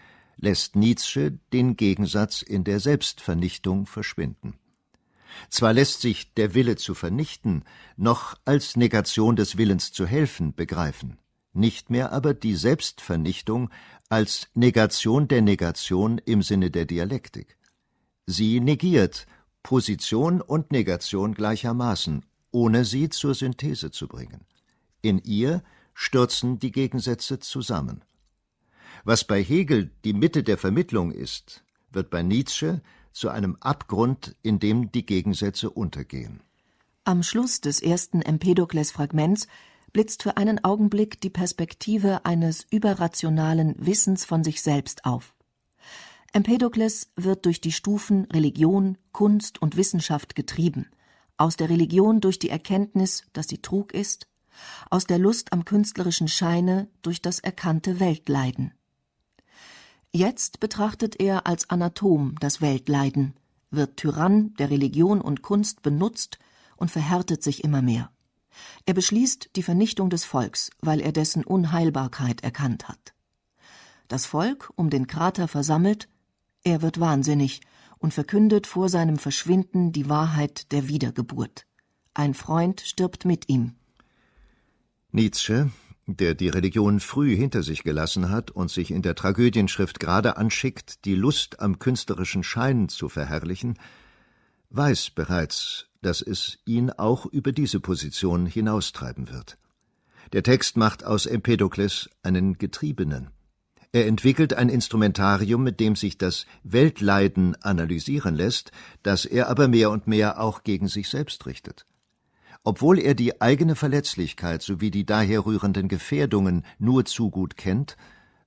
lässt 0.40 0.76
Nietzsche 0.76 1.38
den 1.52 1.76
Gegensatz 1.76 2.42
in 2.42 2.64
der 2.64 2.80
Selbstvernichtung 2.80 3.86
verschwinden. 3.86 4.54
Zwar 5.48 5.72
lässt 5.72 6.00
sich 6.00 6.34
der 6.34 6.54
Wille 6.54 6.76
zu 6.76 6.94
vernichten 6.94 7.64
noch 7.96 8.36
als 8.44 8.76
Negation 8.76 9.36
des 9.36 9.56
Willens 9.56 9.92
zu 9.92 10.06
helfen 10.06 10.54
begreifen, 10.54 11.18
nicht 11.52 11.90
mehr 11.90 12.12
aber 12.12 12.34
die 12.34 12.56
Selbstvernichtung 12.56 13.70
als 14.08 14.48
Negation 14.54 15.28
der 15.28 15.42
Negation 15.42 16.18
im 16.18 16.42
Sinne 16.42 16.70
der 16.70 16.84
Dialektik. 16.84 17.56
Sie 18.26 18.60
negiert 18.60 19.26
Position 19.62 20.40
und 20.40 20.72
Negation 20.72 21.34
gleichermaßen, 21.34 22.24
ohne 22.50 22.84
sie 22.84 23.08
zur 23.08 23.34
Synthese 23.34 23.90
zu 23.90 24.08
bringen. 24.08 24.46
In 25.02 25.18
ihr 25.18 25.62
stürzen 25.94 26.58
die 26.58 26.72
Gegensätze 26.72 27.38
zusammen. 27.38 28.04
Was 29.04 29.24
bei 29.24 29.42
Hegel 29.42 29.90
die 30.04 30.12
Mitte 30.12 30.42
der 30.42 30.58
Vermittlung 30.58 31.10
ist, 31.12 31.64
wird 31.90 32.10
bei 32.10 32.22
Nietzsche 32.22 32.82
zu 33.12 33.28
einem 33.28 33.56
Abgrund, 33.60 34.36
in 34.42 34.58
dem 34.58 34.92
die 34.92 35.04
Gegensätze 35.04 35.70
untergehen. 35.70 36.42
Am 37.04 37.22
Schluss 37.22 37.60
des 37.60 37.80
ersten 37.80 38.22
Empedokles-Fragments 38.22 39.48
blitzt 39.92 40.22
für 40.22 40.36
einen 40.36 40.62
Augenblick 40.64 41.20
die 41.20 41.30
Perspektive 41.30 42.24
eines 42.24 42.66
überrationalen 42.70 43.74
Wissens 43.78 44.24
von 44.24 44.44
sich 44.44 44.62
selbst 44.62 45.04
auf. 45.04 45.34
Empedokles 46.32 47.10
wird 47.16 47.46
durch 47.46 47.60
die 47.60 47.72
Stufen 47.72 48.26
Religion, 48.26 48.98
Kunst 49.10 49.60
und 49.60 49.76
Wissenschaft 49.76 50.36
getrieben, 50.36 50.86
aus 51.36 51.56
der 51.56 51.70
Religion 51.70 52.20
durch 52.20 52.38
die 52.38 52.50
Erkenntnis, 52.50 53.24
dass 53.32 53.48
sie 53.48 53.58
Trug 53.58 53.92
ist, 53.92 54.28
aus 54.90 55.06
der 55.06 55.18
Lust 55.18 55.52
am 55.52 55.64
künstlerischen 55.64 56.28
Scheine 56.28 56.88
durch 57.02 57.20
das 57.22 57.40
erkannte 57.40 57.98
Weltleiden. 57.98 58.72
Jetzt 60.12 60.58
betrachtet 60.58 61.20
er 61.20 61.46
als 61.46 61.70
Anatom 61.70 62.34
das 62.40 62.60
Weltleiden, 62.60 63.34
wird 63.70 63.96
Tyrann 63.96 64.54
der 64.54 64.70
Religion 64.70 65.20
und 65.20 65.42
Kunst 65.42 65.82
benutzt 65.82 66.38
und 66.76 66.90
verhärtet 66.90 67.44
sich 67.44 67.62
immer 67.62 67.80
mehr. 67.80 68.10
Er 68.86 68.94
beschließt 68.94 69.50
die 69.54 69.62
Vernichtung 69.62 70.10
des 70.10 70.24
Volks, 70.24 70.70
weil 70.80 71.00
er 71.00 71.12
dessen 71.12 71.44
Unheilbarkeit 71.44 72.42
erkannt 72.42 72.88
hat. 72.88 73.14
Das 74.08 74.26
Volk 74.26 74.72
um 74.74 74.90
den 74.90 75.06
Krater 75.06 75.46
versammelt, 75.46 76.08
er 76.64 76.82
wird 76.82 76.98
wahnsinnig 76.98 77.60
und 77.98 78.12
verkündet 78.12 78.66
vor 78.66 78.88
seinem 78.88 79.18
Verschwinden 79.18 79.92
die 79.92 80.08
Wahrheit 80.08 80.72
der 80.72 80.88
Wiedergeburt. 80.88 81.66
Ein 82.14 82.34
Freund 82.34 82.80
stirbt 82.80 83.24
mit 83.24 83.48
ihm. 83.48 83.76
Nietzsche, 85.12 85.70
der 86.16 86.34
die 86.34 86.48
Religion 86.48 87.00
früh 87.00 87.36
hinter 87.36 87.62
sich 87.62 87.82
gelassen 87.82 88.30
hat 88.30 88.50
und 88.50 88.70
sich 88.70 88.90
in 88.90 89.02
der 89.02 89.14
Tragödienschrift 89.14 90.00
gerade 90.00 90.36
anschickt, 90.36 91.04
die 91.04 91.14
Lust 91.14 91.60
am 91.60 91.78
künstlerischen 91.78 92.42
Schein 92.42 92.88
zu 92.88 93.08
verherrlichen, 93.08 93.78
weiß 94.70 95.10
bereits, 95.10 95.86
dass 96.02 96.22
es 96.22 96.58
ihn 96.64 96.90
auch 96.90 97.26
über 97.26 97.52
diese 97.52 97.80
Position 97.80 98.46
hinaustreiben 98.46 99.30
wird. 99.30 99.58
Der 100.32 100.42
Text 100.42 100.76
macht 100.76 101.04
aus 101.04 101.26
Empedokles 101.26 102.08
einen 102.22 102.56
Getriebenen. 102.56 103.30
Er 103.92 104.06
entwickelt 104.06 104.54
ein 104.54 104.68
Instrumentarium, 104.68 105.64
mit 105.64 105.80
dem 105.80 105.96
sich 105.96 106.16
das 106.16 106.46
Weltleiden 106.62 107.56
analysieren 107.62 108.36
lässt, 108.36 108.70
das 109.02 109.24
er 109.24 109.48
aber 109.48 109.66
mehr 109.66 109.90
und 109.90 110.06
mehr 110.06 110.40
auch 110.40 110.62
gegen 110.62 110.86
sich 110.86 111.08
selbst 111.08 111.46
richtet. 111.46 111.86
Obwohl 112.62 112.98
er 112.98 113.14
die 113.14 113.40
eigene 113.40 113.74
Verletzlichkeit 113.74 114.62
sowie 114.62 114.90
die 114.90 115.06
daher 115.06 115.46
rührenden 115.46 115.88
Gefährdungen 115.88 116.64
nur 116.78 117.04
zu 117.06 117.30
gut 117.30 117.56
kennt, 117.56 117.96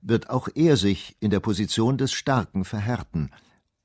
wird 0.00 0.30
auch 0.30 0.48
er 0.54 0.76
sich 0.76 1.16
in 1.20 1.30
der 1.30 1.40
Position 1.40 1.98
des 1.98 2.12
Starken 2.12 2.64
verhärten, 2.64 3.30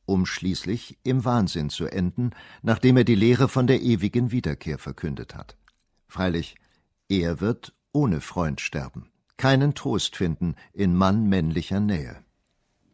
um 0.06 0.26
schließlich 0.26 0.98
im 1.04 1.26
Wahnsinn 1.26 1.70
zu 1.70 1.86
enden, 1.86 2.32
nachdem 2.62 2.98
er 2.98 3.04
die 3.04 3.16
Lehre 3.16 3.48
von 3.48 3.68
der 3.68 3.82
ewigen 3.82 4.32
Wiederkehr 4.32 4.78
verkündet 4.78 5.36
hat. 5.36 5.58
Freilich, 6.08 6.56
er 7.08 7.40
wird 7.40 7.74
ohne 7.92 8.22
Freund 8.22 8.62
sterben, 8.62 9.10
keinen 9.38 9.74
Trost 9.74 10.16
finden 10.16 10.56
in 10.74 10.96
mannmännlicher 10.96 11.80
Nähe. 11.80 12.18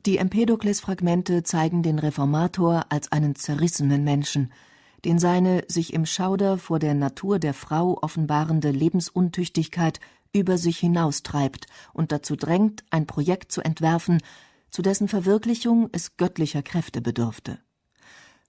Die 0.05 0.17
Empedokles-Fragmente 0.17 1.43
zeigen 1.43 1.81
den 1.81 1.97
Reformator 1.97 2.85
als 2.89 3.11
einen 3.11 3.35
zerrissenen 3.35 4.03
Menschen, 4.03 4.53
den 5.05 5.19
seine 5.19 5.63
sich 5.67 5.93
im 5.93 6.05
Schauder 6.05 6.57
vor 6.57 6.79
der 6.79 6.95
Natur 6.95 7.39
der 7.39 7.53
Frau 7.53 7.97
offenbarende 8.01 8.71
Lebensuntüchtigkeit 8.71 9.99
über 10.33 10.57
sich 10.57 10.79
hinaustreibt 10.79 11.67
und 11.93 12.11
dazu 12.11 12.35
drängt, 12.35 12.83
ein 12.89 13.07
Projekt 13.07 13.51
zu 13.51 13.61
entwerfen, 13.61 14.21
zu 14.69 14.81
dessen 14.81 15.07
Verwirklichung 15.07 15.89
es 15.93 16.17
göttlicher 16.17 16.63
Kräfte 16.63 17.01
bedurfte. 17.01 17.59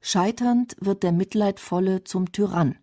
Scheiternd 0.00 0.76
wird 0.80 1.02
der 1.02 1.12
Mitleidvolle 1.12 2.04
zum 2.04 2.32
Tyrann, 2.32 2.76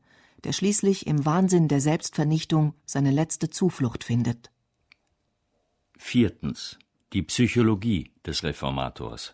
der 0.43 0.53
schließlich 0.53 1.07
im 1.07 1.25
Wahnsinn 1.25 1.67
der 1.67 1.81
Selbstvernichtung 1.81 2.73
seine 2.85 3.11
letzte 3.11 3.49
Zuflucht 3.49 4.03
findet. 4.03 4.51
Viertens. 5.97 6.77
Die 7.11 7.23
Psychologie 7.23 8.11
des 8.25 8.43
Reformators. 8.43 9.33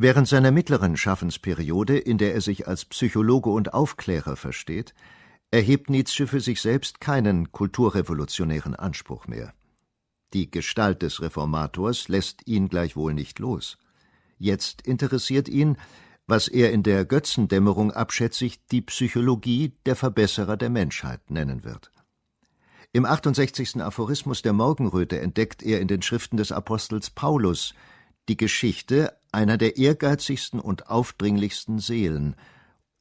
Während 0.00 0.28
seiner 0.28 0.52
mittleren 0.52 0.96
Schaffensperiode, 0.96 1.98
in 1.98 2.18
der 2.18 2.32
er 2.32 2.40
sich 2.40 2.68
als 2.68 2.84
Psychologe 2.84 3.50
und 3.50 3.74
Aufklärer 3.74 4.36
versteht, 4.36 4.94
erhebt 5.50 5.90
Nietzsche 5.90 6.28
für 6.28 6.40
sich 6.40 6.60
selbst 6.60 7.00
keinen 7.00 7.50
kulturrevolutionären 7.50 8.76
Anspruch 8.76 9.26
mehr. 9.26 9.54
Die 10.34 10.52
Gestalt 10.52 11.02
des 11.02 11.20
Reformators 11.20 12.06
lässt 12.06 12.46
ihn 12.46 12.68
gleichwohl 12.68 13.12
nicht 13.12 13.40
los. 13.40 13.76
Jetzt 14.38 14.82
interessiert 14.82 15.48
ihn, 15.48 15.76
was 16.28 16.46
er 16.46 16.70
in 16.70 16.84
der 16.84 17.04
Götzendämmerung 17.04 17.90
abschätzig 17.90 18.64
die 18.66 18.82
Psychologie 18.82 19.72
der 19.84 19.96
Verbesserer 19.96 20.56
der 20.56 20.70
Menschheit 20.70 21.28
nennen 21.28 21.64
wird. 21.64 21.90
Im 22.92 23.04
68. 23.04 23.82
Aphorismus 23.82 24.42
der 24.42 24.52
Morgenröte 24.52 25.20
entdeckt 25.20 25.62
er 25.62 25.80
in 25.80 25.88
den 25.88 26.02
Schriften 26.02 26.36
des 26.36 26.52
Apostels 26.52 27.10
Paulus 27.10 27.74
die 28.28 28.36
Geschichte 28.36 29.17
einer 29.32 29.58
der 29.58 29.76
ehrgeizigsten 29.76 30.60
und 30.60 30.88
aufdringlichsten 30.88 31.78
Seelen. 31.78 32.36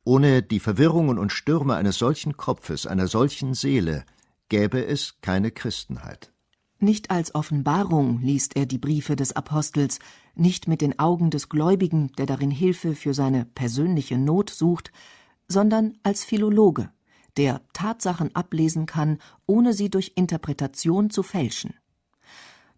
Ohne 0.03 0.41
die 0.41 0.59
Verwirrungen 0.59 1.17
und 1.17 1.31
Stürme 1.31 1.75
eines 1.75 1.97
solchen 1.97 2.37
Kopfes, 2.37 2.87
einer 2.87 3.07
solchen 3.07 3.53
Seele, 3.53 4.05
gäbe 4.49 4.85
es 4.85 5.15
keine 5.21 5.51
Christenheit. 5.51 6.31
Nicht 6.79 7.09
als 7.11 7.33
Offenbarung 7.33 8.21
liest 8.21 8.55
er 8.55 8.65
die 8.65 8.77
Briefe 8.77 9.15
des 9.15 9.35
Apostels, 9.35 9.99
nicht 10.35 10.67
mit 10.67 10.81
den 10.81 10.99
Augen 10.99 11.31
des 11.31 11.49
Gläubigen, 11.49 12.11
der 12.17 12.27
darin 12.27 12.51
Hilfe 12.51 12.93
für 12.95 13.13
seine 13.13 13.45
persönliche 13.45 14.17
Not 14.17 14.51
sucht, 14.51 14.91
sondern 15.47 15.97
als 16.03 16.23
Philologe, 16.23 16.91
der 17.35 17.61
Tatsachen 17.73 18.35
ablesen 18.35 18.85
kann, 18.85 19.17
ohne 19.47 19.73
sie 19.73 19.89
durch 19.89 20.13
Interpretation 20.15 21.09
zu 21.09 21.23
fälschen 21.23 21.73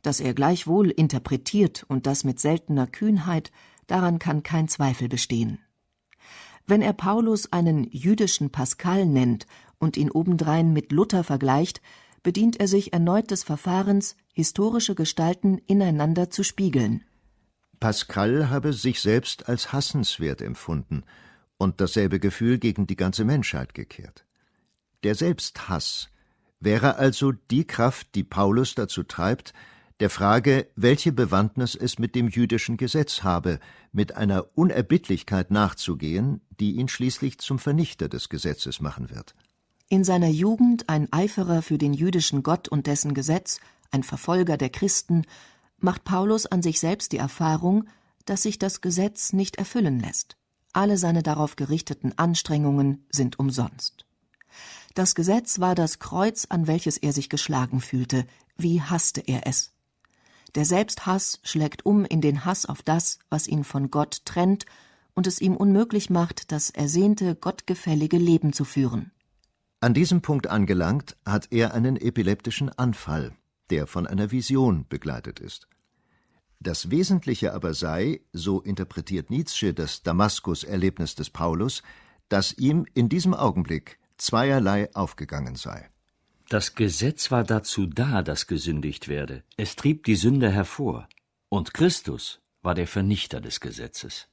dass 0.01 0.19
er 0.19 0.33
gleichwohl 0.33 0.89
interpretiert 0.89 1.85
und 1.87 2.07
das 2.07 2.23
mit 2.23 2.39
seltener 2.39 2.87
Kühnheit, 2.87 3.51
daran 3.87 4.19
kann 4.19 4.43
kein 4.43 4.67
Zweifel 4.67 5.09
bestehen. 5.09 5.59
Wenn 6.67 6.81
er 6.81 6.93
Paulus 6.93 7.51
einen 7.51 7.85
jüdischen 7.91 8.51
Pascal 8.51 9.05
nennt 9.05 9.47
und 9.79 9.97
ihn 9.97 10.11
obendrein 10.11 10.71
mit 10.71 10.91
Luther 10.91 11.23
vergleicht, 11.23 11.81
bedient 12.21 12.59
er 12.59 12.67
sich 12.67 12.93
erneut 12.93 13.31
des 13.31 13.43
Verfahrens, 13.43 14.15
historische 14.33 14.93
Gestalten 14.95 15.57
ineinander 15.67 16.29
zu 16.29 16.43
spiegeln. 16.43 17.03
Pascal 17.79 18.49
habe 18.49 18.73
sich 18.73 18.99
selbst 18.99 19.47
als 19.47 19.71
hassenswert 19.73 20.41
empfunden 20.41 21.03
und 21.57 21.81
dasselbe 21.81 22.19
Gefühl 22.19 22.59
gegen 22.59 22.87
die 22.87 22.95
ganze 22.95 23.25
Menschheit 23.25 23.73
gekehrt. 23.73 24.25
Der 25.03 25.15
Selbsthass 25.15 26.09
wäre 26.59 26.97
also 26.97 27.31
die 27.31 27.65
Kraft, 27.65 28.15
die 28.15 28.23
Paulus 28.23 28.75
dazu 28.75 29.03
treibt, 29.03 29.53
der 29.99 30.09
Frage, 30.09 30.67
welche 30.75 31.11
Bewandtnis 31.11 31.75
es 31.75 31.99
mit 31.99 32.15
dem 32.15 32.29
jüdischen 32.29 32.77
Gesetz 32.77 33.23
habe, 33.23 33.59
mit 33.91 34.15
einer 34.15 34.45
Unerbittlichkeit 34.55 35.51
nachzugehen, 35.51 36.41
die 36.59 36.73
ihn 36.73 36.87
schließlich 36.87 37.39
zum 37.39 37.59
Vernichter 37.59 38.07
des 38.07 38.29
Gesetzes 38.29 38.79
machen 38.79 39.09
wird. 39.09 39.35
In 39.89 40.03
seiner 40.03 40.29
Jugend 40.29 40.87
ein 40.87 41.11
Eiferer 41.11 41.61
für 41.61 41.77
den 41.77 41.93
jüdischen 41.93 42.43
Gott 42.43 42.67
und 42.67 42.87
dessen 42.87 43.13
Gesetz, 43.13 43.59
ein 43.91 44.03
Verfolger 44.03 44.55
der 44.55 44.69
Christen, 44.69 45.25
macht 45.79 46.03
Paulus 46.03 46.45
an 46.45 46.61
sich 46.61 46.79
selbst 46.79 47.11
die 47.11 47.17
Erfahrung, 47.17 47.85
dass 48.25 48.43
sich 48.43 48.59
das 48.59 48.81
Gesetz 48.81 49.33
nicht 49.33 49.57
erfüllen 49.57 49.99
lässt. 49.99 50.37
Alle 50.71 50.97
seine 50.97 51.23
darauf 51.23 51.55
gerichteten 51.55 52.17
Anstrengungen 52.17 53.05
sind 53.09 53.39
umsonst. 53.39 54.05
Das 54.93 55.15
Gesetz 55.15 55.59
war 55.59 55.75
das 55.75 55.99
Kreuz, 55.99 56.45
an 56.49 56.67
welches 56.67 56.97
er 56.97 57.11
sich 57.11 57.29
geschlagen 57.29 57.81
fühlte. 57.81 58.25
Wie 58.57 58.81
hasste 58.81 59.21
er 59.21 59.47
es? 59.47 59.73
Der 60.55 60.65
Selbsthass 60.65 61.39
schlägt 61.43 61.85
um 61.85 62.05
in 62.05 62.21
den 62.21 62.45
Hass 62.45 62.65
auf 62.65 62.81
das, 62.81 63.19
was 63.29 63.47
ihn 63.47 63.63
von 63.63 63.91
Gott 63.91 64.25
trennt 64.25 64.65
und 65.13 65.27
es 65.27 65.41
ihm 65.41 65.55
unmöglich 65.55 66.09
macht, 66.09 66.51
das 66.51 66.69
ersehnte, 66.69 67.35
gottgefällige 67.35 68.17
Leben 68.17 68.53
zu 68.53 68.65
führen. 68.65 69.11
An 69.81 69.93
diesem 69.93 70.21
Punkt 70.21 70.47
angelangt, 70.47 71.15
hat 71.25 71.47
er 71.51 71.73
einen 71.73 71.95
epileptischen 71.95 72.69
Anfall, 72.69 73.33
der 73.69 73.87
von 73.87 74.07
einer 74.07 74.31
Vision 74.31 74.85
begleitet 74.89 75.39
ist. 75.39 75.67
Das 76.59 76.91
Wesentliche 76.91 77.53
aber 77.53 77.73
sei, 77.73 78.19
so 78.33 78.59
interpretiert 78.59 79.29
Nietzsche 79.29 79.73
das 79.73 80.03
Damaskus-Erlebnis 80.03 81.15
des 81.15 81.29
Paulus, 81.29 81.83
dass 82.27 82.53
ihm 82.53 82.85
in 82.93 83.07
diesem 83.07 83.33
Augenblick 83.33 83.97
zweierlei 84.17 84.93
aufgegangen 84.93 85.55
sei. 85.55 85.89
Das 86.49 86.73
Gesetz 86.73 87.29
war 87.29 87.43
dazu 87.43 87.85
da, 87.85 88.23
dass 88.23 88.47
gesündigt 88.47 89.07
werde. 89.07 89.43
Es 89.55 89.75
trieb 89.75 90.03
die 90.05 90.15
Sünde 90.15 90.49
hervor. 90.49 91.07
Und 91.47 91.75
Christus 91.75 92.39
war 92.63 92.73
der 92.73 92.87
Vernichter 92.87 93.39
des 93.39 93.59
Gesetzes. 93.59 94.27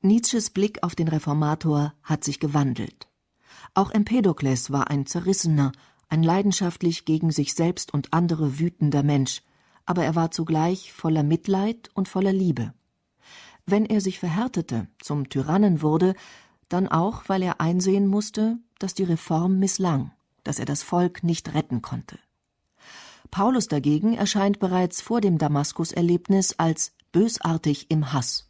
Nietzsches 0.00 0.50
Blick 0.50 0.82
auf 0.82 0.96
den 0.96 1.06
Reformator 1.06 1.94
hat 2.02 2.24
sich 2.24 2.40
gewandelt. 2.40 3.06
Auch 3.72 3.92
Empedokles 3.92 4.72
war 4.72 4.90
ein 4.90 5.06
zerrissener, 5.06 5.70
ein 6.08 6.24
leidenschaftlich 6.24 7.04
gegen 7.04 7.30
sich 7.30 7.54
selbst 7.54 7.94
und 7.94 8.12
andere 8.12 8.58
wütender 8.58 9.04
Mensch, 9.04 9.42
aber 9.86 10.04
er 10.04 10.16
war 10.16 10.32
zugleich 10.32 10.92
voller 10.92 11.22
Mitleid 11.22 11.88
und 11.94 12.08
voller 12.08 12.32
Liebe. 12.32 12.74
Wenn 13.64 13.86
er 13.86 14.00
sich 14.00 14.18
verhärtete, 14.18 14.88
zum 15.00 15.28
Tyrannen 15.28 15.82
wurde, 15.82 16.14
dann 16.68 16.88
auch, 16.88 17.28
weil 17.28 17.42
er 17.42 17.60
einsehen 17.60 18.08
musste, 18.08 18.58
dass 18.80 18.94
die 18.94 19.04
Reform 19.04 19.60
misslang 19.60 20.10
dass 20.48 20.58
er 20.58 20.64
das 20.64 20.82
Volk 20.82 21.22
nicht 21.22 21.52
retten 21.52 21.82
konnte. 21.82 22.18
Paulus 23.30 23.68
dagegen 23.68 24.14
erscheint 24.14 24.58
bereits 24.58 25.02
vor 25.02 25.20
dem 25.20 25.36
Damaskus-Erlebnis 25.36 26.54
als 26.58 26.94
bösartig 27.12 27.90
im 27.90 28.14
Hass. 28.14 28.48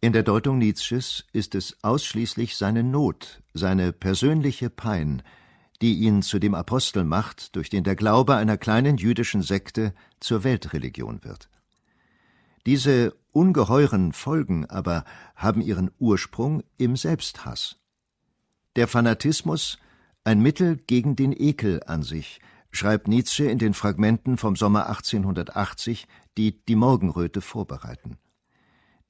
In 0.00 0.12
der 0.12 0.22
Deutung 0.22 0.58
Nietzsches 0.58 1.24
ist 1.32 1.56
es 1.56 1.76
ausschließlich 1.82 2.56
seine 2.56 2.84
Not, 2.84 3.42
seine 3.52 3.92
persönliche 3.92 4.70
Pein, 4.70 5.24
die 5.82 5.94
ihn 5.94 6.22
zu 6.22 6.38
dem 6.38 6.54
Apostel 6.54 7.02
macht, 7.02 7.56
durch 7.56 7.68
den 7.68 7.82
der 7.82 7.96
Glaube 7.96 8.36
einer 8.36 8.56
kleinen 8.56 8.96
jüdischen 8.96 9.42
Sekte 9.42 9.92
zur 10.20 10.44
Weltreligion 10.44 11.24
wird. 11.24 11.48
Diese 12.64 13.16
ungeheuren 13.32 14.12
Folgen 14.12 14.66
aber 14.66 15.04
haben 15.34 15.62
ihren 15.62 15.90
Ursprung 15.98 16.62
im 16.76 16.94
Selbsthass. 16.94 17.80
Der 18.76 18.86
Fanatismus 18.86 19.78
ein 20.24 20.40
Mittel 20.40 20.76
gegen 20.76 21.16
den 21.16 21.32
Ekel 21.32 21.82
an 21.86 22.02
sich, 22.02 22.40
schreibt 22.70 23.08
Nietzsche 23.08 23.44
in 23.44 23.58
den 23.58 23.74
Fragmenten 23.74 24.38
vom 24.38 24.56
Sommer 24.56 24.88
1880, 24.88 26.06
die 26.36 26.64
die 26.64 26.76
Morgenröte 26.76 27.40
vorbereiten. 27.40 28.18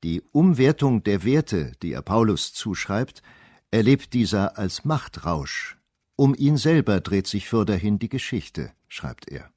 Die 0.03 0.23
Umwertung 0.33 1.03
der 1.03 1.25
Werte, 1.25 1.73
die 1.83 1.93
er 1.93 2.03
Paulus 2.03 2.53
zuschreibt, 2.53 3.23
erlebt 3.71 4.13
dieser 4.13 4.59
als 4.59 4.85
Machtrausch. 4.85 5.79
Um 6.17 6.35
ihn 6.35 6.57
selber 6.57 7.01
dreht 7.01 7.27
sich 7.27 7.49
fürderhin 7.49 7.99
die 7.99 8.11
Geschichte, 8.11 8.73
schreibt 8.87 9.31
er. 9.31 9.51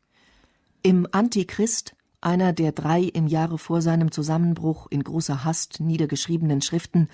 Im 0.83 1.07
Antichrist, 1.11 1.95
einer 2.21 2.53
der 2.53 2.71
drei 2.71 3.01
im 3.01 3.27
Jahre 3.27 3.57
vor 3.57 3.81
seinem 3.81 4.11
Zusammenbruch 4.11 4.87
in 4.89 5.03
großer 5.03 5.43
Hast 5.43 5.79
niedergeschriebenen 5.79 6.61
Schriften, 6.61 7.09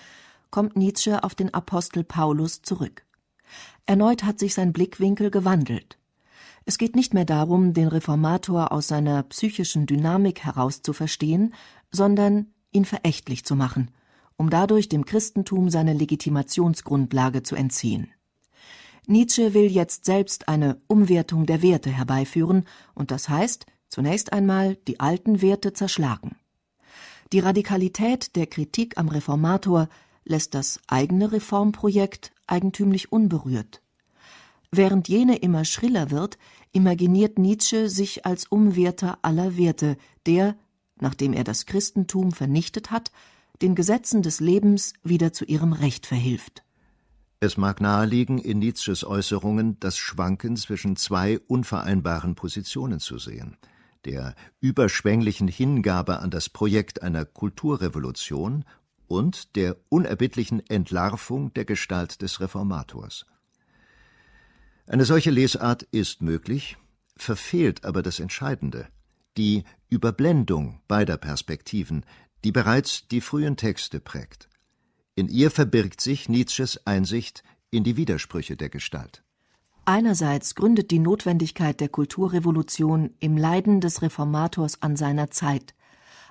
kommt 0.50 0.76
Nietzsche 0.76 1.24
auf 1.24 1.34
den 1.34 1.52
Apostel 1.52 2.04
Paulus 2.04 2.62
zurück. 2.62 3.03
Erneut 3.86 4.24
hat 4.24 4.38
sich 4.38 4.54
sein 4.54 4.72
Blickwinkel 4.72 5.30
gewandelt. 5.30 5.98
Es 6.64 6.78
geht 6.78 6.96
nicht 6.96 7.12
mehr 7.12 7.26
darum, 7.26 7.74
den 7.74 7.88
Reformator 7.88 8.72
aus 8.72 8.88
seiner 8.88 9.22
psychischen 9.24 9.86
Dynamik 9.86 10.44
heraus 10.44 10.80
zu 10.80 10.94
verstehen, 10.94 11.52
sondern 11.90 12.52
ihn 12.72 12.86
verächtlich 12.86 13.44
zu 13.44 13.54
machen, 13.54 13.90
um 14.36 14.48
dadurch 14.48 14.88
dem 14.88 15.04
Christentum 15.04 15.68
seine 15.68 15.92
Legitimationsgrundlage 15.92 17.42
zu 17.42 17.54
entziehen. 17.54 18.08
Nietzsche 19.06 19.52
will 19.52 19.70
jetzt 19.70 20.06
selbst 20.06 20.48
eine 20.48 20.80
Umwertung 20.86 21.44
der 21.44 21.60
Werte 21.60 21.90
herbeiführen, 21.90 22.64
und 22.94 23.10
das 23.10 23.28
heißt, 23.28 23.66
zunächst 23.88 24.32
einmal 24.32 24.76
die 24.88 24.98
alten 25.00 25.42
Werte 25.42 25.74
zerschlagen. 25.74 26.36
Die 27.32 27.40
Radikalität 27.40 28.34
der 28.36 28.46
Kritik 28.46 28.96
am 28.96 29.08
Reformator 29.08 29.88
lässt 30.24 30.54
das 30.54 30.80
eigene 30.86 31.32
Reformprojekt 31.32 32.32
eigentümlich 32.46 33.12
unberührt. 33.12 33.82
Während 34.70 35.08
jene 35.08 35.36
immer 35.36 35.64
schriller 35.64 36.10
wird, 36.10 36.38
imaginiert 36.72 37.38
Nietzsche 37.38 37.88
sich 37.88 38.26
als 38.26 38.46
Umwerter 38.46 39.18
aller 39.22 39.56
Werte, 39.56 39.96
der, 40.26 40.56
nachdem 41.00 41.32
er 41.32 41.44
das 41.44 41.66
Christentum 41.66 42.32
vernichtet 42.32 42.90
hat, 42.90 43.12
den 43.62 43.74
Gesetzen 43.74 44.22
des 44.22 44.40
Lebens 44.40 44.94
wieder 45.04 45.32
zu 45.32 45.44
ihrem 45.44 45.72
Recht 45.72 46.06
verhilft. 46.06 46.64
Es 47.38 47.56
mag 47.56 47.80
naheliegen, 47.80 48.38
in 48.38 48.58
Nietzsches 48.58 49.04
Äußerungen 49.04 49.78
das 49.78 49.96
Schwanken 49.96 50.56
zwischen 50.56 50.96
zwei 50.96 51.38
unvereinbaren 51.46 52.34
Positionen 52.34 52.98
zu 52.98 53.18
sehen 53.18 53.56
der 54.04 54.34
überschwänglichen 54.60 55.48
Hingabe 55.48 56.20
an 56.20 56.30
das 56.30 56.48
Projekt 56.48 57.02
einer 57.02 57.24
Kulturrevolution 57.24 58.64
und 59.14 59.54
der 59.54 59.76
unerbittlichen 59.90 60.60
Entlarvung 60.68 61.54
der 61.54 61.64
Gestalt 61.64 62.20
des 62.20 62.40
Reformators. 62.40 63.26
Eine 64.86 65.04
solche 65.04 65.30
Lesart 65.30 65.84
ist 65.84 66.20
möglich, 66.20 66.76
verfehlt 67.16 67.84
aber 67.84 68.02
das 68.02 68.18
Entscheidende, 68.18 68.88
die 69.36 69.62
Überblendung 69.88 70.80
beider 70.88 71.16
Perspektiven, 71.16 72.04
die 72.42 72.50
bereits 72.50 73.06
die 73.06 73.20
frühen 73.20 73.56
Texte 73.56 74.00
prägt. 74.00 74.48
In 75.14 75.28
ihr 75.28 75.52
verbirgt 75.52 76.00
sich 76.00 76.28
Nietzsches 76.28 76.84
Einsicht 76.84 77.44
in 77.70 77.84
die 77.84 77.96
Widersprüche 77.96 78.56
der 78.56 78.68
Gestalt. 78.68 79.22
Einerseits 79.84 80.56
gründet 80.56 80.90
die 80.90 80.98
Notwendigkeit 80.98 81.78
der 81.80 81.88
Kulturrevolution 81.88 83.14
im 83.20 83.36
Leiden 83.36 83.80
des 83.80 84.02
Reformators 84.02 84.82
an 84.82 84.96
seiner 84.96 85.30
Zeit, 85.30 85.74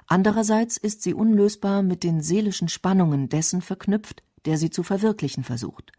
andererseits 0.07 0.77
ist 0.77 1.01
sie 1.01 1.13
unlösbar 1.13 1.81
mit 1.83 2.03
den 2.03 2.21
seelischen 2.21 2.69
Spannungen 2.69 3.29
dessen 3.29 3.61
verknüpft, 3.61 4.23
der 4.45 4.57
sie 4.57 4.69
zu 4.69 4.83
verwirklichen 4.83 5.43
versucht. 5.43 5.91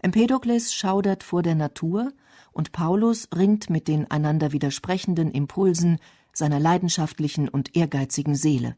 Empedokles 0.00 0.74
schaudert 0.74 1.22
vor 1.22 1.42
der 1.42 1.54
Natur 1.54 2.12
und 2.52 2.72
Paulus 2.72 3.28
ringt 3.34 3.70
mit 3.70 3.88
den 3.88 4.10
einander 4.10 4.52
widersprechenden 4.52 5.30
Impulsen 5.30 5.98
seiner 6.32 6.60
leidenschaftlichen 6.60 7.48
und 7.48 7.76
ehrgeizigen 7.76 8.34
Seele. 8.34 8.76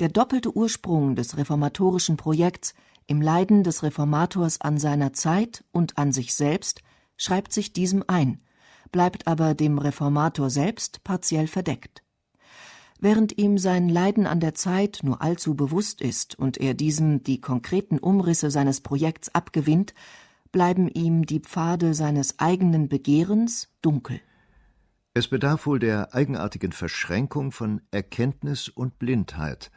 Der 0.00 0.08
doppelte 0.08 0.54
Ursprung 0.54 1.16
des 1.16 1.36
reformatorischen 1.36 2.16
Projekts 2.16 2.74
im 3.06 3.22
Leiden 3.22 3.62
des 3.62 3.82
Reformators 3.82 4.60
an 4.60 4.78
seiner 4.78 5.12
Zeit 5.12 5.64
und 5.72 5.96
an 5.96 6.12
sich 6.12 6.34
selbst 6.34 6.82
schreibt 7.16 7.52
sich 7.52 7.72
diesem 7.72 8.04
ein, 8.06 8.40
bleibt 8.92 9.26
aber 9.26 9.54
dem 9.54 9.78
Reformator 9.78 10.50
selbst 10.50 11.02
partiell 11.04 11.46
verdeckt. 11.46 12.02
Während 13.00 13.36
ihm 13.38 13.58
sein 13.58 13.88
Leiden 13.88 14.26
an 14.26 14.40
der 14.40 14.54
Zeit 14.54 15.00
nur 15.02 15.20
allzu 15.20 15.54
bewusst 15.54 16.00
ist 16.00 16.38
und 16.38 16.56
er 16.56 16.74
diesem 16.74 17.22
die 17.22 17.40
konkreten 17.40 17.98
Umrisse 17.98 18.50
seines 18.50 18.80
Projekts 18.80 19.34
abgewinnt, 19.34 19.94
bleiben 20.50 20.88
ihm 20.88 21.26
die 21.26 21.40
Pfade 21.40 21.92
seines 21.92 22.38
eigenen 22.38 22.88
Begehrens 22.88 23.68
dunkel. 23.82 24.20
Es 25.12 25.28
bedarf 25.28 25.66
wohl 25.66 25.78
der 25.78 26.14
eigenartigen 26.14 26.72
Verschränkung 26.72 27.52
von 27.52 27.82
Erkenntnis 27.90 28.68
und 28.68 28.98
Blindheit, 28.98 29.70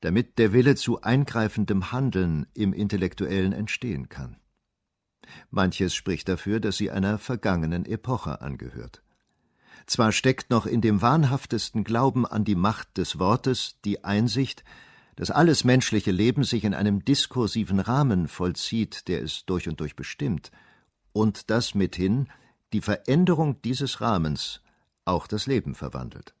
damit 0.00 0.38
der 0.38 0.52
Wille 0.52 0.76
zu 0.76 1.00
eingreifendem 1.00 1.92
Handeln 1.92 2.46
im 2.54 2.72
Intellektuellen 2.72 3.52
entstehen 3.52 4.08
kann. 4.08 4.36
Manches 5.50 5.94
spricht 5.94 6.28
dafür, 6.28 6.60
dass 6.60 6.76
sie 6.76 6.90
einer 6.90 7.18
vergangenen 7.18 7.84
Epoche 7.84 8.40
angehört. 8.40 9.02
Zwar 9.88 10.12
steckt 10.12 10.50
noch 10.50 10.66
in 10.66 10.82
dem 10.82 11.00
wahnhaftesten 11.00 11.82
Glauben 11.82 12.26
an 12.26 12.44
die 12.44 12.54
Macht 12.54 12.98
des 12.98 13.18
Wortes 13.18 13.76
die 13.86 14.04
Einsicht, 14.04 14.62
dass 15.16 15.30
alles 15.30 15.64
menschliche 15.64 16.10
Leben 16.10 16.44
sich 16.44 16.64
in 16.64 16.74
einem 16.74 17.06
diskursiven 17.06 17.80
Rahmen 17.80 18.28
vollzieht, 18.28 19.08
der 19.08 19.22
es 19.22 19.46
durch 19.46 19.66
und 19.66 19.80
durch 19.80 19.96
bestimmt, 19.96 20.52
und 21.14 21.48
dass 21.48 21.74
mithin 21.74 22.28
die 22.74 22.82
Veränderung 22.82 23.62
dieses 23.62 24.02
Rahmens 24.02 24.60
auch 25.06 25.26
das 25.26 25.46
Leben 25.46 25.74
verwandelt. 25.74 26.34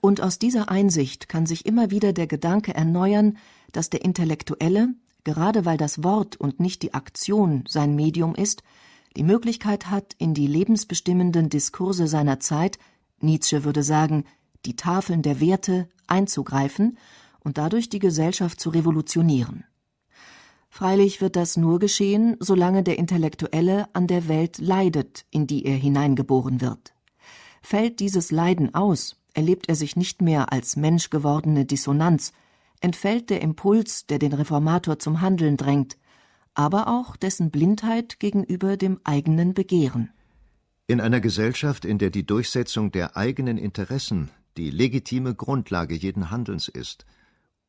Und 0.00 0.22
aus 0.22 0.38
dieser 0.38 0.70
Einsicht 0.70 1.28
kann 1.28 1.44
sich 1.44 1.66
immer 1.66 1.90
wieder 1.90 2.14
der 2.14 2.26
Gedanke 2.26 2.74
erneuern, 2.74 3.36
dass 3.72 3.90
der 3.90 4.02
Intellektuelle, 4.02 4.94
gerade 5.24 5.66
weil 5.66 5.76
das 5.76 6.02
Wort 6.02 6.36
und 6.36 6.58
nicht 6.58 6.80
die 6.80 6.94
Aktion 6.94 7.64
sein 7.68 7.94
Medium 7.94 8.34
ist, 8.34 8.62
die 9.14 9.22
Möglichkeit 9.22 9.90
hat, 9.90 10.14
in 10.18 10.32
die 10.32 10.46
lebensbestimmenden 10.46 11.50
Diskurse 11.50 12.06
seiner 12.06 12.40
Zeit 12.40 12.78
Nietzsche 13.24 13.64
würde 13.64 13.82
sagen, 13.82 14.24
die 14.66 14.76
Tafeln 14.76 15.22
der 15.22 15.40
Werte 15.40 15.88
einzugreifen 16.06 16.98
und 17.40 17.58
dadurch 17.58 17.88
die 17.88 17.98
Gesellschaft 17.98 18.60
zu 18.60 18.70
revolutionieren. 18.70 19.64
Freilich 20.68 21.20
wird 21.20 21.36
das 21.36 21.56
nur 21.56 21.78
geschehen, 21.78 22.36
solange 22.40 22.82
der 22.82 22.98
Intellektuelle 22.98 23.86
an 23.92 24.08
der 24.08 24.26
Welt 24.26 24.58
leidet, 24.58 25.24
in 25.30 25.46
die 25.46 25.64
er 25.64 25.76
hineingeboren 25.76 26.60
wird. 26.60 26.94
Fällt 27.62 28.00
dieses 28.00 28.32
Leiden 28.32 28.74
aus, 28.74 29.16
erlebt 29.34 29.68
er 29.68 29.76
sich 29.76 29.94
nicht 29.94 30.20
mehr 30.20 30.52
als 30.52 30.76
menschgewordene 30.76 31.64
Dissonanz, 31.64 32.32
entfällt 32.80 33.30
der 33.30 33.40
Impuls, 33.40 34.06
der 34.06 34.18
den 34.18 34.32
Reformator 34.32 34.98
zum 34.98 35.20
Handeln 35.20 35.56
drängt, 35.56 35.96
aber 36.54 36.88
auch 36.88 37.16
dessen 37.16 37.50
Blindheit 37.50 38.18
gegenüber 38.18 38.76
dem 38.76 39.00
eigenen 39.04 39.54
Begehren. 39.54 40.10
In 40.86 41.00
einer 41.00 41.20
Gesellschaft, 41.20 41.86
in 41.86 41.96
der 41.96 42.10
die 42.10 42.26
Durchsetzung 42.26 42.92
der 42.92 43.16
eigenen 43.16 43.56
Interessen 43.56 44.30
die 44.58 44.70
legitime 44.70 45.34
Grundlage 45.34 45.94
jeden 45.94 46.30
Handelns 46.30 46.68
ist, 46.68 47.06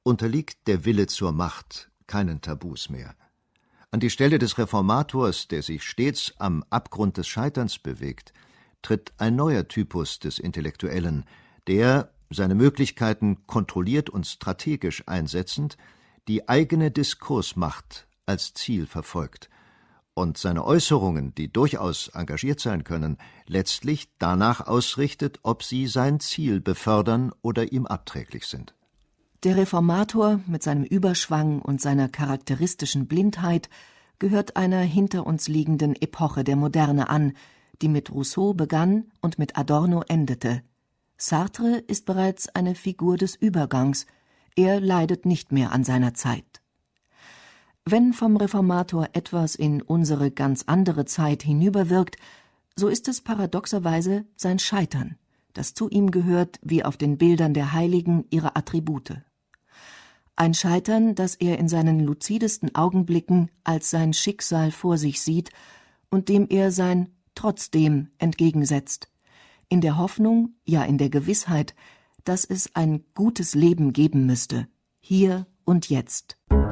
unterliegt 0.04 0.68
der 0.68 0.84
Wille 0.84 1.08
zur 1.08 1.32
Macht 1.32 1.90
keinen 2.08 2.42
Tabus 2.42 2.90
mehr. 2.90 3.16
An 3.90 4.02
die 4.02 4.10
Stelle 4.10 4.38
des 4.38 4.58
Reformators, 4.58 5.48
der 5.48 5.64
sich 5.64 5.84
stets 5.84 6.34
am 6.40 6.66
Abgrund 6.70 7.16
des 7.16 7.30
Scheiterns 7.30 7.80
bewegt, 7.80 8.34
tritt 8.82 9.14
ein 9.18 9.38
neuer 9.38 9.70
Typus 9.70 10.20
des 10.20 10.38
Intellektuellen, 10.38 11.24
der, 11.68 12.12
seine 12.30 12.54
Möglichkeiten 12.54 13.48
kontrolliert 13.48 14.10
und 14.10 14.28
strategisch 14.28 15.08
einsetzend, 15.08 15.78
die 16.28 16.50
eigene 16.50 16.92
Diskursmacht 16.92 18.08
als 18.26 18.54
Ziel 18.54 18.86
verfolgt 18.88 19.50
und 20.16 20.38
seine 20.38 20.66
Äußerungen, 20.66 21.36
die 21.36 21.52
durchaus 21.52 22.08
engagiert 22.08 22.60
sein 22.60 22.84
können, 22.84 23.18
letztlich 23.46 24.10
danach 24.18 24.66
ausrichtet, 24.66 25.40
ob 25.44 25.62
sie 25.62 25.86
sein 25.86 26.20
Ziel 26.20 26.62
befördern 26.62 27.32
oder 27.42 27.72
ihm 27.72 27.86
abträglich 27.86 28.48
sind. 28.48 28.74
Der 29.44 29.58
Reformator 29.58 30.40
mit 30.48 30.64
seinem 30.64 30.86
Überschwang 30.86 31.62
und 31.62 31.82
seiner 31.82 32.10
charakteristischen 32.10 33.08
Blindheit 33.08 33.70
gehört 34.18 34.56
einer 34.56 34.80
hinter 34.80 35.28
uns 35.28 35.48
liegenden 35.48 35.96
Epoche 35.96 36.44
der 36.44 36.56
Moderne 36.56 37.10
an, 37.10 37.34
die 37.82 37.90
mit 37.90 38.12
Rousseau 38.12 38.54
begann 38.54 39.12
und 39.22 39.38
mit 39.38 39.58
Adorno 39.58 40.02
endete. 40.08 40.64
Sartre 41.18 41.78
ist 41.88 42.06
bereits 42.06 42.48
eine 42.50 42.74
Figur 42.74 43.18
des 43.18 43.36
Übergangs, 43.36 44.06
er 44.56 44.80
leidet 44.80 45.26
nicht 45.26 45.52
mehr 45.52 45.74
an 45.74 45.84
seiner 45.84 46.14
Zeit. 46.14 46.62
Wenn 47.88 48.14
vom 48.14 48.36
Reformator 48.36 49.10
etwas 49.14 49.54
in 49.54 49.80
unsere 49.84 50.32
ganz 50.32 50.64
andere 50.66 51.06
Zeit 51.06 51.44
hinüberwirkt, 51.44 52.18
so 52.76 52.88
ist 52.88 53.08
es 53.08 53.22
paradoxerweise 53.22 54.26
sein 54.36 54.58
Scheitern, 54.58 55.18
das 55.54 55.76
zu 55.76 55.88
ihm 55.90 56.10
gehört 56.10 56.60
wie 56.64 56.84
auf 56.84 56.98
den 56.98 57.20
Bildern 57.20 57.54
der 57.54 57.74
Heiligen 57.74 58.26
ihre 58.32 58.56
Attribute. 58.56 59.22
Ein 60.36 60.56
Scheitern, 60.56 61.14
das 61.14 61.36
er 61.36 61.60
in 61.60 61.68
seinen 61.68 62.00
luzidesten 62.00 62.74
Augenblicken 62.74 63.52
als 63.64 63.92
sein 63.92 64.14
Schicksal 64.14 64.72
vor 64.72 64.98
sich 64.98 65.22
sieht 65.22 65.52
und 66.10 66.28
dem 66.28 66.48
er 66.50 66.72
sein 66.72 67.10
Trotzdem 67.36 68.10
entgegensetzt, 68.18 69.12
in 69.70 69.82
der 69.82 70.00
Hoffnung, 70.00 70.56
ja 70.66 70.84
in 70.84 70.98
der 70.98 71.10
Gewissheit, 71.10 71.76
dass 72.24 72.46
es 72.46 72.76
ein 72.76 73.04
gutes 73.14 73.54
Leben 73.54 73.94
geben 73.94 74.26
müsste, 74.26 74.68
hier 75.02 75.46
und 75.66 75.90
jetzt. 75.90 76.38